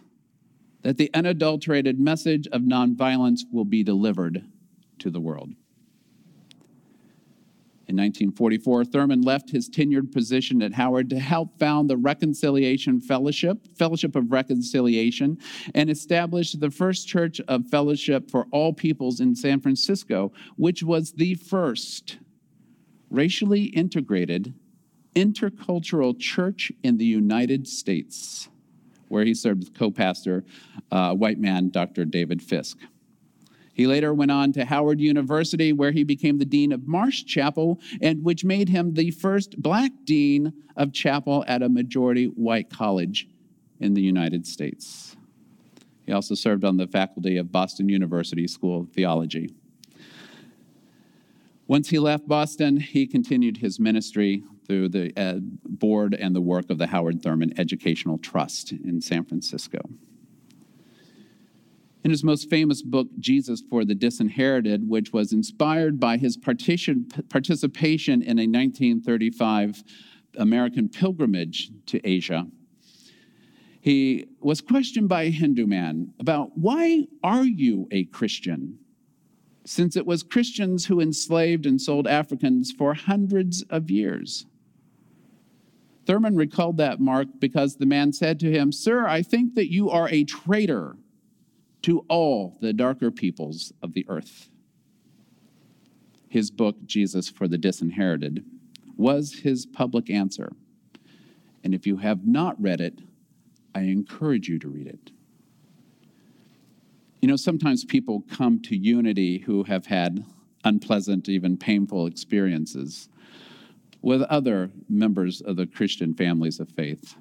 that 0.84 0.98
the 0.98 1.10
unadulterated 1.16 2.00
message 2.00 2.46
of 2.52 2.62
nonviolence 2.62 3.40
will 3.52 3.66
be 3.66 3.82
delivered 3.82 4.46
to 5.00 5.10
the 5.10 5.20
world. 5.20 5.54
In 7.90 7.96
1944, 7.96 8.84
Thurman 8.84 9.22
left 9.22 9.50
his 9.50 9.70
tenured 9.70 10.12
position 10.12 10.62
at 10.62 10.74
Howard 10.74 11.10
to 11.10 11.20
help 11.20 11.58
found 11.58 11.90
the 11.90 11.96
Reconciliation 11.96 13.00
Fellowship, 13.00 13.60
Fellowship 13.78 14.18
of 14.18 14.30
Reconciliation, 14.30 15.38
and 15.74 15.90
establish 15.90 16.52
the 16.52 16.70
first 16.70 17.08
church 17.08 17.40
of 17.48 17.66
fellowship 17.68 18.30
for 18.30 18.46
all 18.52 18.74
peoples 18.74 19.22
in 19.22 19.36
San 19.36 19.62
Francisco, 19.62 20.34
which 20.58 20.84
was 20.84 21.14
the 21.14 21.36
first 21.36 22.18
racially 23.10 23.64
integrated 23.64 24.54
intercultural 25.16 26.20
church 26.20 26.74
in 26.84 26.98
the 26.98 27.06
United 27.06 27.70
States, 27.70 28.50
where 29.08 29.24
he 29.24 29.34
served 29.34 29.64
as 29.64 29.70
co 29.70 29.90
pastor, 29.92 30.44
uh, 30.92 31.14
white 31.14 31.40
man, 31.40 31.70
Dr. 31.70 32.04
David 32.04 32.42
Fisk. 32.42 32.78
He 33.78 33.86
later 33.86 34.12
went 34.12 34.32
on 34.32 34.54
to 34.54 34.66
Howard 34.66 35.00
University, 35.00 35.72
where 35.72 35.92
he 35.92 36.04
became 36.04 36.40
the 36.40 36.46
dean 36.46 36.72
of 36.72 36.88
Marsh 36.88 37.24
Chapel, 37.26 37.80
and 38.02 38.24
which 38.24 38.44
made 38.44 38.70
him 38.70 38.96
the 38.96 39.12
first 39.12 39.62
black 39.62 39.92
dean 40.04 40.52
of 40.76 40.92
chapel 40.92 41.46
at 41.48 41.62
a 41.62 41.70
majority 41.70 42.26
white 42.26 42.72
college 42.72 43.28
in 43.80 43.94
the 43.94 44.02
United 44.02 44.48
States. 44.48 45.16
He 46.08 46.12
also 46.12 46.34
served 46.34 46.64
on 46.64 46.78
the 46.78 46.88
faculty 46.88 47.38
of 47.38 47.52
Boston 47.52 47.88
University 47.88 48.48
School 48.48 48.82
of 48.82 48.90
Theology. 48.90 49.54
Once 51.68 51.90
he 51.90 52.00
left 52.00 52.28
Boston, 52.28 52.80
he 52.80 53.06
continued 53.06 53.58
his 53.58 53.80
ministry 53.80 54.42
through 54.66 54.90
the 54.90 55.14
uh, 55.16 55.36
board 55.66 56.16
and 56.16 56.36
the 56.36 56.42
work 56.42 56.72
of 56.72 56.80
the 56.80 56.88
Howard 56.88 57.22
Thurman 57.22 57.54
Educational 57.60 58.18
Trust 58.18 58.72
in 58.72 59.02
San 59.02 59.24
Francisco. 59.24 59.82
In 62.08 62.12
his 62.12 62.24
most 62.24 62.50
famous 62.50 62.82
book, 62.82 63.10
Jesus 63.20 63.62
for 63.70 63.84
the 63.84 63.94
Disinherited, 63.94 64.88
which 64.88 65.12
was 65.12 65.34
inspired 65.34 66.00
by 66.00 66.16
his 66.16 66.38
participation 66.38 68.22
in 68.22 68.40
a 68.40 68.48
1935 68.48 69.84
American 70.38 70.88
pilgrimage 70.88 71.70
to 71.88 72.00
Asia, 72.08 72.48
he 73.82 74.26
was 74.40 74.62
questioned 74.62 75.10
by 75.10 75.24
a 75.24 75.30
Hindu 75.30 75.68
man 75.68 76.14
about 76.18 76.58
why 76.58 77.08
are 77.26 77.44
you 77.44 77.90
a 77.92 78.06
Christian? 78.06 78.80
Since 79.66 79.98
it 79.98 80.06
was 80.06 80.24
Christians 80.24 80.86
who 80.86 81.02
enslaved 81.02 81.66
and 81.66 81.82
sold 81.82 82.08
Africans 82.08 82.72
for 82.72 82.94
hundreds 82.94 83.64
of 83.64 83.92
years. 83.92 84.46
Thurman 86.06 86.38
recalled 86.38 86.78
that 86.78 87.02
mark 87.02 87.28
because 87.40 87.76
the 87.76 87.86
man 87.86 88.14
said 88.14 88.40
to 88.40 88.50
him, 88.50 88.72
Sir, 88.72 89.06
I 89.06 89.22
think 89.24 89.56
that 89.56 89.70
you 89.70 89.90
are 89.90 90.08
a 90.08 90.24
traitor 90.24 90.96
to 91.84 92.06
all 92.10 92.58
the 92.60 92.74
darker 92.74 93.12
peoples 93.12 93.72
of 93.82 93.94
the 93.94 94.06
earth. 94.10 94.50
His 96.30 96.52
book, 96.52 96.76
Jesus 96.86 97.30
for 97.30 97.48
the 97.48 97.58
Disinherited, 97.58 98.44
was 98.98 99.34
his 99.34 99.66
public 99.66 100.10
answer. 100.10 100.52
And 101.64 101.74
if 101.74 101.88
you 101.88 101.98
have 101.98 102.26
not 102.26 102.62
read 102.62 102.82
it, 102.82 103.00
I 103.74 103.82
encourage 103.82 104.50
you 104.50 104.60
to 104.60 104.68
read 104.68 104.88
it. 104.88 105.12
You 107.22 107.28
know, 107.28 107.36
sometimes 107.36 107.86
people 107.86 108.24
come 108.30 108.62
to 108.64 108.76
unity 108.76 109.40
who 109.40 109.64
have 109.64 109.86
had 109.86 110.24
unpleasant, 110.64 111.30
even 111.30 111.58
painful 111.58 112.08
experiences 112.08 113.10
with 114.02 114.22
other 114.24 114.72
members 114.90 115.42
of 115.42 115.56
the 115.56 115.68
Christian 115.68 116.14
families 116.14 116.60
of 116.60 116.70
faith. 116.70 117.16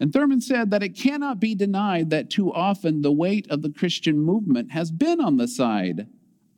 And 0.00 0.12
Thurman 0.12 0.40
said 0.40 0.70
that 0.70 0.82
it 0.82 0.96
cannot 0.96 1.40
be 1.40 1.54
denied 1.54 2.10
that 2.10 2.30
too 2.30 2.52
often 2.52 3.02
the 3.02 3.12
weight 3.12 3.46
of 3.50 3.62
the 3.62 3.70
Christian 3.70 4.18
movement 4.18 4.72
has 4.72 4.90
been 4.90 5.20
on 5.20 5.36
the 5.36 5.48
side 5.48 6.08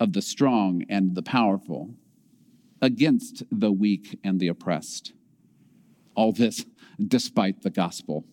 of 0.00 0.12
the 0.12 0.22
strong 0.22 0.84
and 0.88 1.14
the 1.14 1.22
powerful 1.22 1.94
against 2.80 3.42
the 3.50 3.72
weak 3.72 4.18
and 4.24 4.40
the 4.40 4.48
oppressed. 4.48 5.12
All 6.14 6.32
this 6.32 6.64
despite 7.04 7.62
the 7.62 7.70
gospel. 7.70 8.24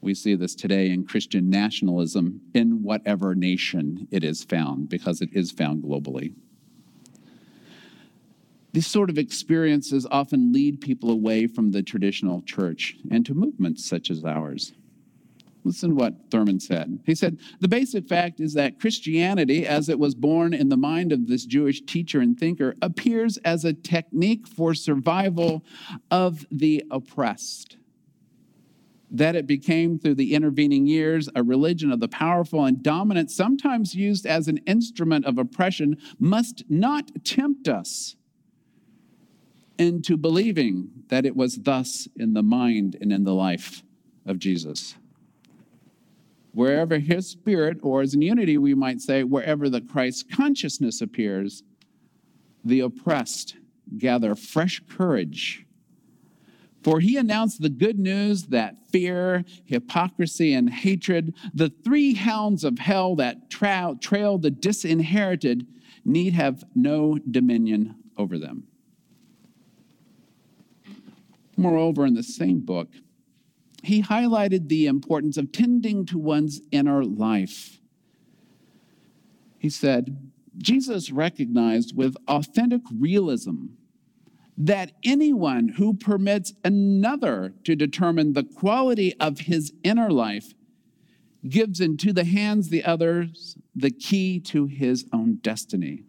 We 0.00 0.14
see 0.14 0.34
this 0.34 0.54
today 0.54 0.90
in 0.90 1.06
Christian 1.06 1.48
nationalism 1.48 2.42
in 2.54 2.82
whatever 2.82 3.34
nation 3.34 4.06
it 4.10 4.22
is 4.22 4.44
found, 4.44 4.88
because 4.88 5.20
it 5.22 5.30
is 5.32 5.50
found 5.50 5.82
globally. 5.82 6.34
These 8.74 8.88
sort 8.88 9.08
of 9.08 9.18
experiences 9.18 10.04
often 10.10 10.52
lead 10.52 10.80
people 10.80 11.12
away 11.12 11.46
from 11.46 11.70
the 11.70 11.80
traditional 11.80 12.42
church 12.42 12.96
and 13.08 13.24
to 13.24 13.32
movements 13.32 13.88
such 13.88 14.10
as 14.10 14.24
ours. 14.24 14.72
Listen 15.62 15.90
to 15.90 15.94
what 15.94 16.14
Thurman 16.32 16.58
said. 16.58 16.98
He 17.06 17.14
said, 17.14 17.38
The 17.60 17.68
basic 17.68 18.08
fact 18.08 18.40
is 18.40 18.52
that 18.54 18.80
Christianity, 18.80 19.64
as 19.64 19.88
it 19.88 20.00
was 20.00 20.16
born 20.16 20.52
in 20.52 20.70
the 20.70 20.76
mind 20.76 21.12
of 21.12 21.28
this 21.28 21.46
Jewish 21.46 21.82
teacher 21.82 22.18
and 22.18 22.36
thinker, 22.36 22.74
appears 22.82 23.36
as 23.44 23.64
a 23.64 23.72
technique 23.72 24.48
for 24.48 24.74
survival 24.74 25.64
of 26.10 26.44
the 26.50 26.82
oppressed. 26.90 27.76
That 29.08 29.36
it 29.36 29.46
became 29.46 30.00
through 30.00 30.16
the 30.16 30.34
intervening 30.34 30.88
years 30.88 31.28
a 31.36 31.44
religion 31.44 31.92
of 31.92 32.00
the 32.00 32.08
powerful 32.08 32.64
and 32.64 32.82
dominant, 32.82 33.30
sometimes 33.30 33.94
used 33.94 34.26
as 34.26 34.48
an 34.48 34.58
instrument 34.66 35.26
of 35.26 35.38
oppression, 35.38 35.96
must 36.18 36.64
not 36.68 37.12
tempt 37.24 37.68
us 37.68 38.16
into 39.78 40.16
believing 40.16 40.90
that 41.08 41.26
it 41.26 41.36
was 41.36 41.56
thus 41.56 42.08
in 42.16 42.34
the 42.34 42.42
mind 42.42 42.96
and 43.00 43.12
in 43.12 43.24
the 43.24 43.34
life 43.34 43.82
of 44.26 44.38
Jesus 44.38 44.94
wherever 46.54 46.98
his 46.98 47.28
spirit, 47.28 47.78
or 47.82 48.00
as 48.00 48.14
in 48.14 48.22
unity, 48.22 48.56
we 48.56 48.74
might 48.74 49.00
say, 49.00 49.24
wherever 49.24 49.68
the 49.68 49.80
Christ 49.80 50.30
consciousness 50.30 51.00
appears, 51.00 51.64
the 52.64 52.80
oppressed 52.80 53.56
gather 53.98 54.34
fresh 54.34 54.80
courage. 54.88 55.66
For 56.82 57.00
he 57.00 57.16
announced 57.16 57.60
the 57.60 57.70
good 57.70 57.98
news 57.98 58.44
that 58.44 58.76
fear, 58.90 59.44
hypocrisy, 59.64 60.54
and 60.54 60.70
hatred, 60.70 61.34
the 61.52 61.72
three 61.82 62.14
hounds 62.14 62.62
of 62.62 62.78
hell 62.78 63.16
that 63.16 63.50
tra- 63.50 63.96
trail 64.00 64.38
the 64.38 64.50
disinherited, 64.50 65.66
need 66.04 66.34
have 66.34 66.64
no 66.74 67.18
dominion 67.30 67.96
over 68.16 68.38
them. 68.38 68.68
Moreover, 71.56 72.06
in 72.06 72.14
the 72.14 72.22
same 72.22 72.60
book, 72.60 72.88
he 73.82 74.02
highlighted 74.02 74.68
the 74.68 74.86
importance 74.86 75.36
of 75.36 75.52
tending 75.52 76.06
to 76.06 76.18
one's 76.18 76.60
inner 76.70 77.04
life. 77.04 77.78
He 79.58 79.70
said, 79.70 80.30
Jesus 80.56 81.10
recognized 81.10 81.96
with 81.96 82.16
authentic 82.28 82.82
realism 82.98 83.66
that 84.56 84.92
anyone 85.04 85.68
who 85.68 85.94
permits 85.94 86.52
another 86.64 87.54
to 87.64 87.74
determine 87.74 88.32
the 88.32 88.44
quality 88.44 89.14
of 89.18 89.40
his 89.40 89.72
inner 89.82 90.10
life 90.10 90.54
gives 91.48 91.80
into 91.80 92.12
the 92.12 92.24
hands 92.24 92.66
of 92.66 92.70
the 92.70 92.84
others 92.84 93.56
the 93.74 93.90
key 93.90 94.40
to 94.40 94.66
his 94.66 95.06
own 95.12 95.36
destiny. 95.36 96.04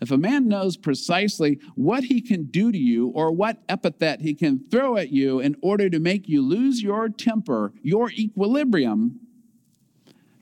If 0.00 0.10
a 0.10 0.18
man 0.18 0.46
knows 0.46 0.76
precisely 0.76 1.58
what 1.74 2.04
he 2.04 2.20
can 2.20 2.44
do 2.44 2.70
to 2.70 2.78
you 2.78 3.08
or 3.08 3.32
what 3.32 3.62
epithet 3.68 4.20
he 4.20 4.34
can 4.34 4.60
throw 4.70 4.96
at 4.96 5.10
you 5.10 5.40
in 5.40 5.56
order 5.60 5.90
to 5.90 5.98
make 5.98 6.28
you 6.28 6.40
lose 6.40 6.82
your 6.82 7.08
temper, 7.08 7.72
your 7.82 8.10
equilibrium, 8.12 9.20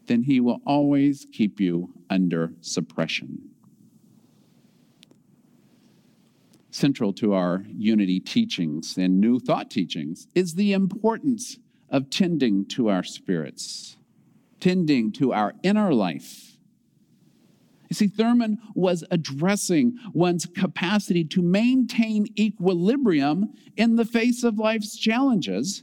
then 0.07 0.25
he 0.25 0.41
will 0.41 0.61
always 0.67 1.27
keep 1.33 1.59
you 1.59 1.95
under 2.11 2.53
suppression. 2.61 3.51
Central 6.71 7.15
to 7.15 7.33
our 7.33 7.65
unity 7.75 8.21
teachings 8.21 8.99
and 8.99 9.19
new 9.19 9.39
thought 9.41 9.71
teachings 9.71 10.29
is 10.35 10.55
the 10.55 10.75
importance 10.75 11.59
of 11.89 12.11
tending 12.11 12.67
to 12.67 12.89
our 12.89 13.03
spirits, 13.03 13.97
tending 14.61 15.11
to 15.13 15.33
our 15.33 15.55
inner 15.63 15.95
life 15.95 16.56
you 17.89 17.95
see, 17.95 18.09
Thurman 18.09 18.59
was 18.75 19.05
addressing 19.11 19.97
one's 20.13 20.47
capacity 20.47 21.25
to 21.25 21.43
maintain 21.43 22.27
equilibrium 22.39 23.53
in 23.77 23.97
the 23.97 24.05
face 24.05 24.43
of 24.45 24.59
life's 24.59 24.97
challenges, 24.97 25.83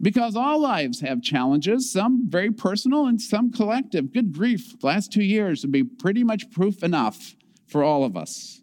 because 0.00 0.34
all 0.34 0.60
lives 0.60 1.00
have 1.00 1.22
challenges, 1.22 1.92
some 1.92 2.28
very 2.28 2.50
personal 2.50 3.06
and 3.06 3.20
some 3.20 3.52
collective. 3.52 4.12
Good 4.12 4.32
grief, 4.32 4.78
the 4.80 4.86
last 4.86 5.12
two 5.12 5.22
years 5.22 5.62
would 5.62 5.72
be 5.72 5.84
pretty 5.84 6.24
much 6.24 6.50
proof 6.50 6.82
enough 6.82 7.36
for 7.66 7.84
all 7.84 8.04
of 8.04 8.16
us. 8.16 8.62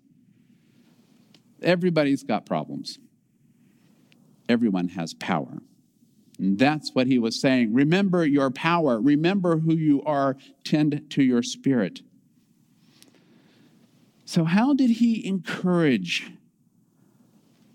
Everybody's 1.61 2.23
got 2.23 2.45
problems, 2.45 2.99
everyone 4.47 4.89
has 4.89 5.13
power. 5.13 5.59
And 6.37 6.57
that's 6.57 6.95
what 6.95 7.07
he 7.07 7.19
was 7.19 7.39
saying. 7.39 7.73
Remember 7.73 8.25
your 8.25 8.49
power. 8.49 8.99
Remember 9.01 9.57
who 9.57 9.75
you 9.75 10.01
are. 10.03 10.37
Tend 10.63 11.03
to 11.09 11.21
your 11.21 11.43
spirit. 11.43 12.01
So, 14.29 14.43
how 14.43 14.75
did 14.75 14.91
he 14.91 15.25
encourage 15.25 16.31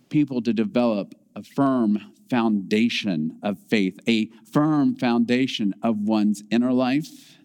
people 0.08 0.40
to 0.42 0.52
develop 0.52 1.16
a 1.34 1.42
firm 1.42 2.12
foundation 2.30 3.40
of 3.42 3.58
faith, 3.58 3.98
a 4.06 4.26
firm 4.52 4.94
foundation 4.94 5.74
of 5.82 5.98
one's 5.98 6.44
inner 6.52 6.72
life? 6.72 7.38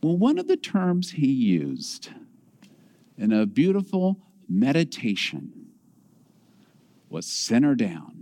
Well, 0.00 0.16
one 0.16 0.38
of 0.38 0.46
the 0.46 0.56
terms 0.56 1.10
he 1.10 1.26
used 1.26 2.10
in 3.16 3.32
a 3.32 3.46
beautiful 3.46 4.20
meditation 4.48 5.72
was 7.10 7.26
center 7.26 7.74
down. 7.74 8.17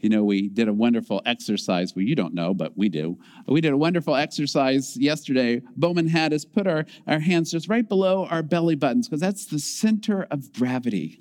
You 0.00 0.10
know, 0.10 0.24
we 0.24 0.48
did 0.48 0.68
a 0.68 0.72
wonderful 0.72 1.22
exercise. 1.24 1.96
Well, 1.96 2.04
you 2.04 2.14
don't 2.14 2.34
know, 2.34 2.52
but 2.52 2.76
we 2.76 2.88
do. 2.88 3.18
We 3.46 3.60
did 3.60 3.72
a 3.72 3.76
wonderful 3.76 4.14
exercise 4.14 4.96
yesterday. 4.96 5.62
Bowman 5.76 6.08
had 6.08 6.32
us 6.32 6.44
put 6.44 6.66
our, 6.66 6.84
our 7.06 7.18
hands 7.18 7.50
just 7.50 7.68
right 7.68 7.88
below 7.88 8.26
our 8.26 8.42
belly 8.42 8.74
buttons 8.74 9.08
because 9.08 9.20
that's 9.20 9.46
the 9.46 9.58
center 9.58 10.26
of 10.30 10.52
gravity. 10.52 11.20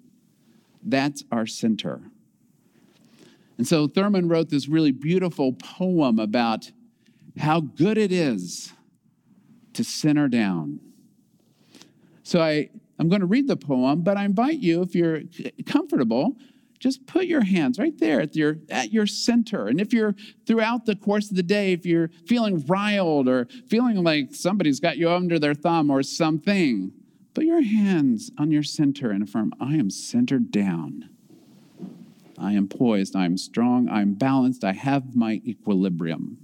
That's 0.84 1.24
our 1.32 1.46
center. 1.46 2.02
And 3.58 3.66
so 3.68 3.88
Thurman 3.88 4.28
wrote 4.28 4.50
this 4.50 4.68
really 4.68 4.92
beautiful 4.92 5.54
poem 5.54 6.20
about 6.20 6.72
how 7.38 7.62
good 7.62 7.98
it 7.98 8.12
is 8.12 8.74
to 9.74 9.84
center 9.84 10.28
down. 10.28 10.80
So 12.24 12.42
I, 12.42 12.70
I'm 13.00 13.08
going 13.08 13.22
to 13.22 13.28
read 13.28 13.48
the 13.48 13.58
poem, 13.58 14.02
but 14.02 14.18
I 14.18 14.26
invite 14.26 14.60
you, 14.60 14.82
if 14.82 14.96
you're 14.96 15.22
comfortable, 15.66 16.36
just 16.80 17.06
put 17.08 17.26
your 17.26 17.44
hands 17.44 17.80
right 17.80 17.98
there 17.98 18.22
at 18.22 18.36
your 18.36 18.58
at 18.70 18.92
your 18.92 19.08
center. 19.08 19.68
And 19.68 19.80
if 19.80 19.94
you're 19.94 20.16
throughout 20.46 20.86
the 20.86 20.96
course 20.96 21.30
of 21.30 21.36
the 21.36 21.44
day 21.44 21.74
if 21.74 21.86
you're 21.86 22.10
feeling 22.28 22.66
riled 22.66 23.28
or 23.28 23.48
feeling 23.70 24.04
like 24.04 24.36
somebody's 24.36 24.80
got 24.80 24.98
you 24.98 25.10
under 25.10 25.40
their 25.40 25.54
thumb 25.54 25.90
or 25.90 26.04
something 26.04 26.92
put 27.34 27.46
your 27.46 27.62
hands 27.62 28.32
on 28.38 28.50
your 28.50 28.64
center 28.64 29.12
and 29.12 29.22
affirm 29.22 29.54
i 29.60 29.76
am 29.76 29.90
centered 29.90 30.52
down. 30.52 31.10
I 32.38 32.54
am 32.54 32.68
poised. 32.68 33.16
I 33.16 33.26
am 33.26 33.38
strong. 33.38 33.90
I'm 33.90 34.14
balanced. 34.14 34.64
I 34.64 34.74
have 34.74 35.16
my 35.16 35.42
equilibrium. 35.46 36.38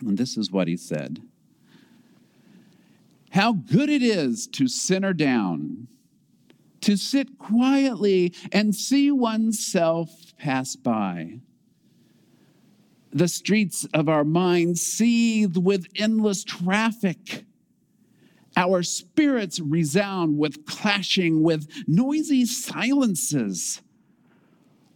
And 0.00 0.16
this 0.16 0.36
is 0.36 0.50
what 0.50 0.68
he 0.68 0.76
said. 0.76 1.20
How 3.30 3.52
good 3.52 3.90
it 3.90 4.02
is 4.02 4.46
to 4.48 4.68
center 4.68 5.12
down 5.12 5.88
to 6.82 6.96
sit 6.96 7.38
quietly 7.38 8.34
and 8.52 8.74
see 8.74 9.10
oneself 9.10 10.36
pass 10.38 10.76
by. 10.76 11.40
The 13.12 13.28
streets 13.28 13.86
of 13.94 14.08
our 14.08 14.24
minds 14.24 14.82
seethe 14.82 15.56
with 15.56 15.86
endless 15.96 16.44
traffic. 16.44 17.44
Our 18.56 18.82
spirits 18.82 19.60
resound 19.60 20.38
with 20.38 20.66
clashing, 20.66 21.42
with 21.42 21.68
noisy 21.86 22.44
silences, 22.44 23.80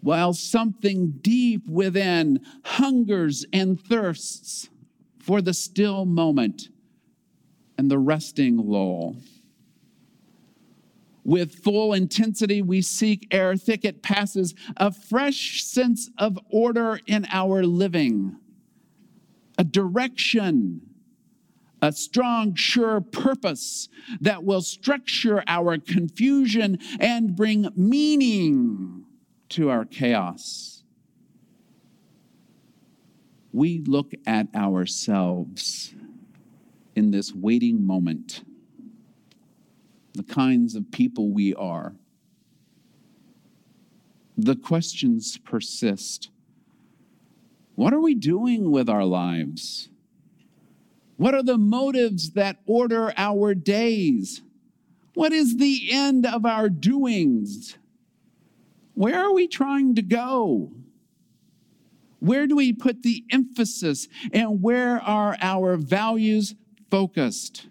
while 0.00 0.34
something 0.34 1.12
deep 1.22 1.66
within 1.68 2.40
hungers 2.64 3.46
and 3.52 3.80
thirsts 3.80 4.68
for 5.18 5.40
the 5.40 5.54
still 5.54 6.04
moment 6.04 6.68
and 7.78 7.90
the 7.90 7.98
resting 7.98 8.56
lull. 8.56 9.16
With 11.24 11.62
full 11.62 11.92
intensity, 11.92 12.62
we 12.62 12.82
seek 12.82 13.28
ere 13.30 13.56
thicket 13.56 14.02
passes 14.02 14.54
a 14.76 14.90
fresh 14.90 15.62
sense 15.62 16.10
of 16.18 16.38
order 16.50 17.00
in 17.06 17.26
our 17.30 17.64
living, 17.64 18.36
a 19.56 19.62
direction, 19.62 20.80
a 21.80 21.92
strong, 21.92 22.54
sure 22.56 23.00
purpose 23.00 23.88
that 24.20 24.42
will 24.42 24.62
structure 24.62 25.44
our 25.46 25.78
confusion 25.78 26.78
and 26.98 27.36
bring 27.36 27.68
meaning 27.76 29.04
to 29.50 29.70
our 29.70 29.84
chaos. 29.84 30.82
We 33.52 33.80
look 33.80 34.12
at 34.26 34.48
ourselves 34.54 35.94
in 36.96 37.10
this 37.10 37.32
waiting 37.32 37.86
moment 37.86 38.42
the 40.14 40.22
kinds 40.22 40.74
of 40.74 40.90
people 40.90 41.30
we 41.30 41.54
are. 41.54 41.94
The 44.36 44.56
questions 44.56 45.38
persist. 45.38 46.30
What 47.74 47.92
are 47.92 48.00
we 48.00 48.14
doing 48.14 48.70
with 48.70 48.88
our 48.88 49.04
lives? 49.04 49.88
What 51.16 51.34
are 51.34 51.42
the 51.42 51.58
motives 51.58 52.32
that 52.32 52.58
order 52.66 53.12
our 53.16 53.54
days? 53.54 54.42
What 55.14 55.32
is 55.32 55.56
the 55.56 55.88
end 55.92 56.26
of 56.26 56.44
our 56.44 56.68
doings? 56.68 57.76
Where 58.94 59.20
are 59.20 59.32
we 59.32 59.46
trying 59.46 59.94
to 59.94 60.02
go? 60.02 60.72
Where 62.18 62.46
do 62.46 62.56
we 62.56 62.72
put 62.72 63.02
the 63.02 63.24
emphasis 63.30 64.08
and 64.32 64.62
where 64.62 65.00
are 65.00 65.36
our 65.40 65.76
values 65.76 66.54
focused? 66.90 67.66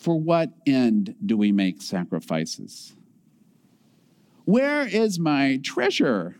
For 0.00 0.18
what 0.18 0.54
end 0.66 1.14
do 1.24 1.36
we 1.36 1.52
make 1.52 1.82
sacrifices? 1.82 2.94
Where 4.46 4.86
is 4.86 5.18
my 5.18 5.60
treasure? 5.62 6.36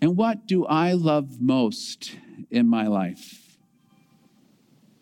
And 0.00 0.16
what 0.16 0.46
do 0.46 0.64
I 0.64 0.92
love 0.92 1.40
most 1.40 2.16
in 2.52 2.68
my 2.68 2.86
life? 2.86 3.58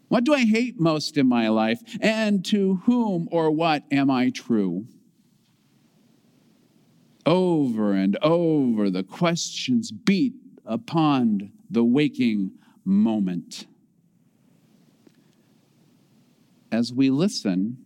What 0.08 0.24
do 0.24 0.32
I 0.32 0.46
hate 0.46 0.80
most 0.80 1.18
in 1.18 1.28
my 1.28 1.48
life? 1.48 1.82
And 2.00 2.42
to 2.46 2.76
whom 2.86 3.28
or 3.30 3.50
what 3.50 3.84
am 3.90 4.10
I 4.10 4.30
true? 4.30 4.86
Over 7.26 7.92
and 7.92 8.16
over, 8.22 8.88
the 8.88 9.02
questions 9.02 9.92
beat 9.92 10.32
upon 10.64 11.52
the 11.68 11.84
waking 11.84 12.52
moment 12.86 13.66
as 16.70 16.92
we 16.92 17.10
listen, 17.10 17.78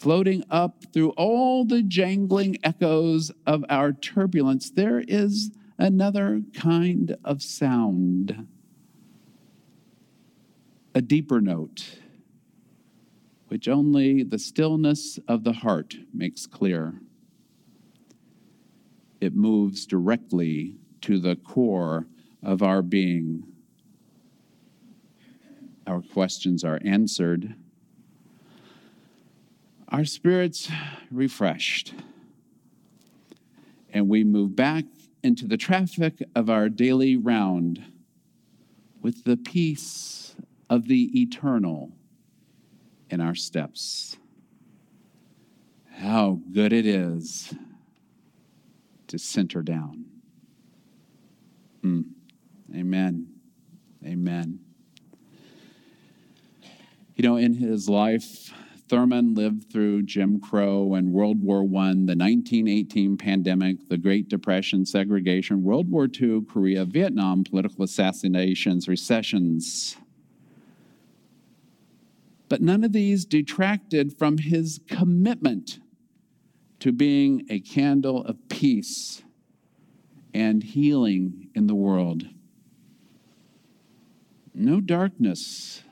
floating 0.00 0.42
up 0.50 0.84
through 0.92 1.10
all 1.10 1.64
the 1.64 1.82
jangling 1.82 2.56
echoes 2.64 3.30
of 3.46 3.64
our 3.68 3.92
turbulence, 3.92 4.70
there 4.70 5.04
is 5.06 5.50
another 5.78 6.42
kind 6.54 7.16
of 7.24 7.42
sound, 7.42 8.46
a 10.94 11.02
deeper 11.02 11.40
note, 11.40 11.98
which 13.48 13.68
only 13.68 14.22
the 14.22 14.38
stillness 14.38 15.18
of 15.28 15.44
the 15.44 15.52
heart 15.52 15.96
makes 16.14 16.46
clear. 16.46 16.94
It 19.20 19.34
moves 19.34 19.84
directly 19.84 20.76
to 21.02 21.18
the 21.18 21.36
core 21.36 22.06
of 22.42 22.62
our 22.62 22.80
being. 22.80 23.44
Our 25.86 26.00
questions 26.00 26.64
are 26.64 26.80
answered 26.84 27.54
our 29.90 30.04
spirits 30.04 30.70
refreshed, 31.10 31.94
and 33.92 34.08
we 34.08 34.24
move 34.24 34.54
back 34.54 34.84
into 35.22 35.46
the 35.46 35.56
traffic 35.56 36.22
of 36.34 36.48
our 36.48 36.68
daily 36.68 37.16
round 37.16 37.82
with 39.02 39.24
the 39.24 39.36
peace 39.36 40.34
of 40.68 40.86
the 40.86 41.20
eternal 41.20 41.90
in 43.10 43.20
our 43.20 43.34
steps. 43.34 44.16
How 45.96 46.40
good 46.52 46.72
it 46.72 46.86
is 46.86 47.52
to 49.08 49.18
center 49.18 49.62
down. 49.62 50.04
Mm. 51.82 52.04
Amen. 52.74 53.26
Amen. 54.06 54.60
You 57.16 57.22
know, 57.24 57.36
in 57.36 57.54
his 57.54 57.88
life, 57.88 58.52
Thurman 58.90 59.34
lived 59.34 59.70
through 59.70 60.02
Jim 60.02 60.40
Crow 60.40 60.94
and 60.94 61.12
World 61.12 61.40
War 61.40 61.60
I, 61.60 61.94
the 61.94 62.16
1918 62.16 63.16
pandemic, 63.16 63.88
the 63.88 63.96
Great 63.96 64.28
Depression, 64.28 64.84
segregation, 64.84 65.62
World 65.62 65.88
War 65.88 66.08
II, 66.12 66.40
Korea, 66.40 66.84
Vietnam, 66.84 67.44
political 67.44 67.84
assassinations, 67.84 68.88
recessions. 68.88 69.96
But 72.48 72.62
none 72.62 72.82
of 72.82 72.92
these 72.92 73.24
detracted 73.24 74.18
from 74.18 74.38
his 74.38 74.80
commitment 74.88 75.78
to 76.80 76.90
being 76.90 77.46
a 77.48 77.60
candle 77.60 78.24
of 78.24 78.48
peace 78.48 79.22
and 80.34 80.64
healing 80.64 81.48
in 81.54 81.68
the 81.68 81.76
world. 81.76 82.24
No 84.52 84.80
darkness 84.80 85.84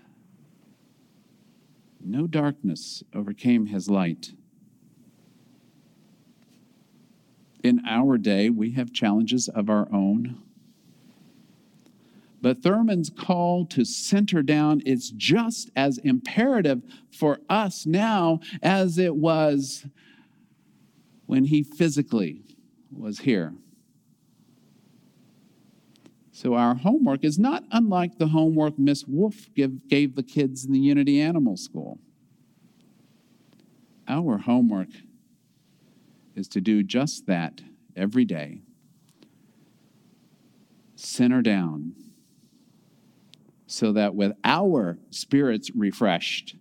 no 2.09 2.27
darkness 2.27 3.03
overcame 3.14 3.66
his 3.66 3.90
light. 3.90 4.33
In 7.62 7.83
our 7.87 8.18
day, 8.18 8.51
we 8.51 8.73
have 8.73 8.92
challenges 8.92 9.49
of 9.49 9.68
our 9.68 9.88
own. 9.92 10.42
But 12.40 12.62
Thurman's 12.62 13.11
call 13.11 13.66
to 13.66 13.85
center 13.85 14.42
down 14.42 14.81
is 14.87 15.11
just 15.11 15.71
as 15.75 15.99
imperative 15.99 16.83
for 17.11 17.40
us 17.49 17.85
now 17.85 18.40
as 18.62 18.97
it 18.97 19.16
was 19.16 19.87
when 21.27 21.44
he 21.44 21.62
physically 21.62 22.42
was 22.90 23.21
here. 23.21 23.55
So, 26.40 26.55
our 26.55 26.77
homework 26.77 27.24
is 27.24 27.37
not 27.37 27.64
unlike 27.72 28.18
the 28.18 28.29
homework 28.29 28.79
Miss 28.79 29.05
Wolf 29.09 29.53
give, 29.57 29.88
gave 29.88 30.14
the 30.14 30.22
kids 30.22 30.64
in 30.64 30.70
the 30.70 30.79
Unity 30.79 31.20
Animal 31.20 31.57
School. 31.57 31.98
Our 34.07 34.38
homework 34.38 34.90
is 36.37 36.46
to 36.51 36.61
do 36.61 36.85
just 36.85 37.27
that 37.27 37.61
every 37.96 38.24
day. 38.24 38.61
Center 40.94 41.42
down 41.42 41.94
so 43.66 43.90
that 43.90 44.14
with 44.14 44.31
our 44.44 44.96
spirits 45.11 45.72
refreshed, 45.74 46.55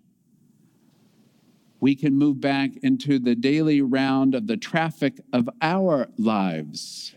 we 1.80 1.94
can 1.94 2.16
move 2.16 2.42
back 2.42 2.72
into 2.82 3.20
the 3.20 3.36
daily 3.36 3.84
round 3.84 4.34
of 4.34 4.48
the 4.48 4.58
traffic 4.58 5.20
of 5.32 5.48
our 5.62 6.08
lives 6.18 7.14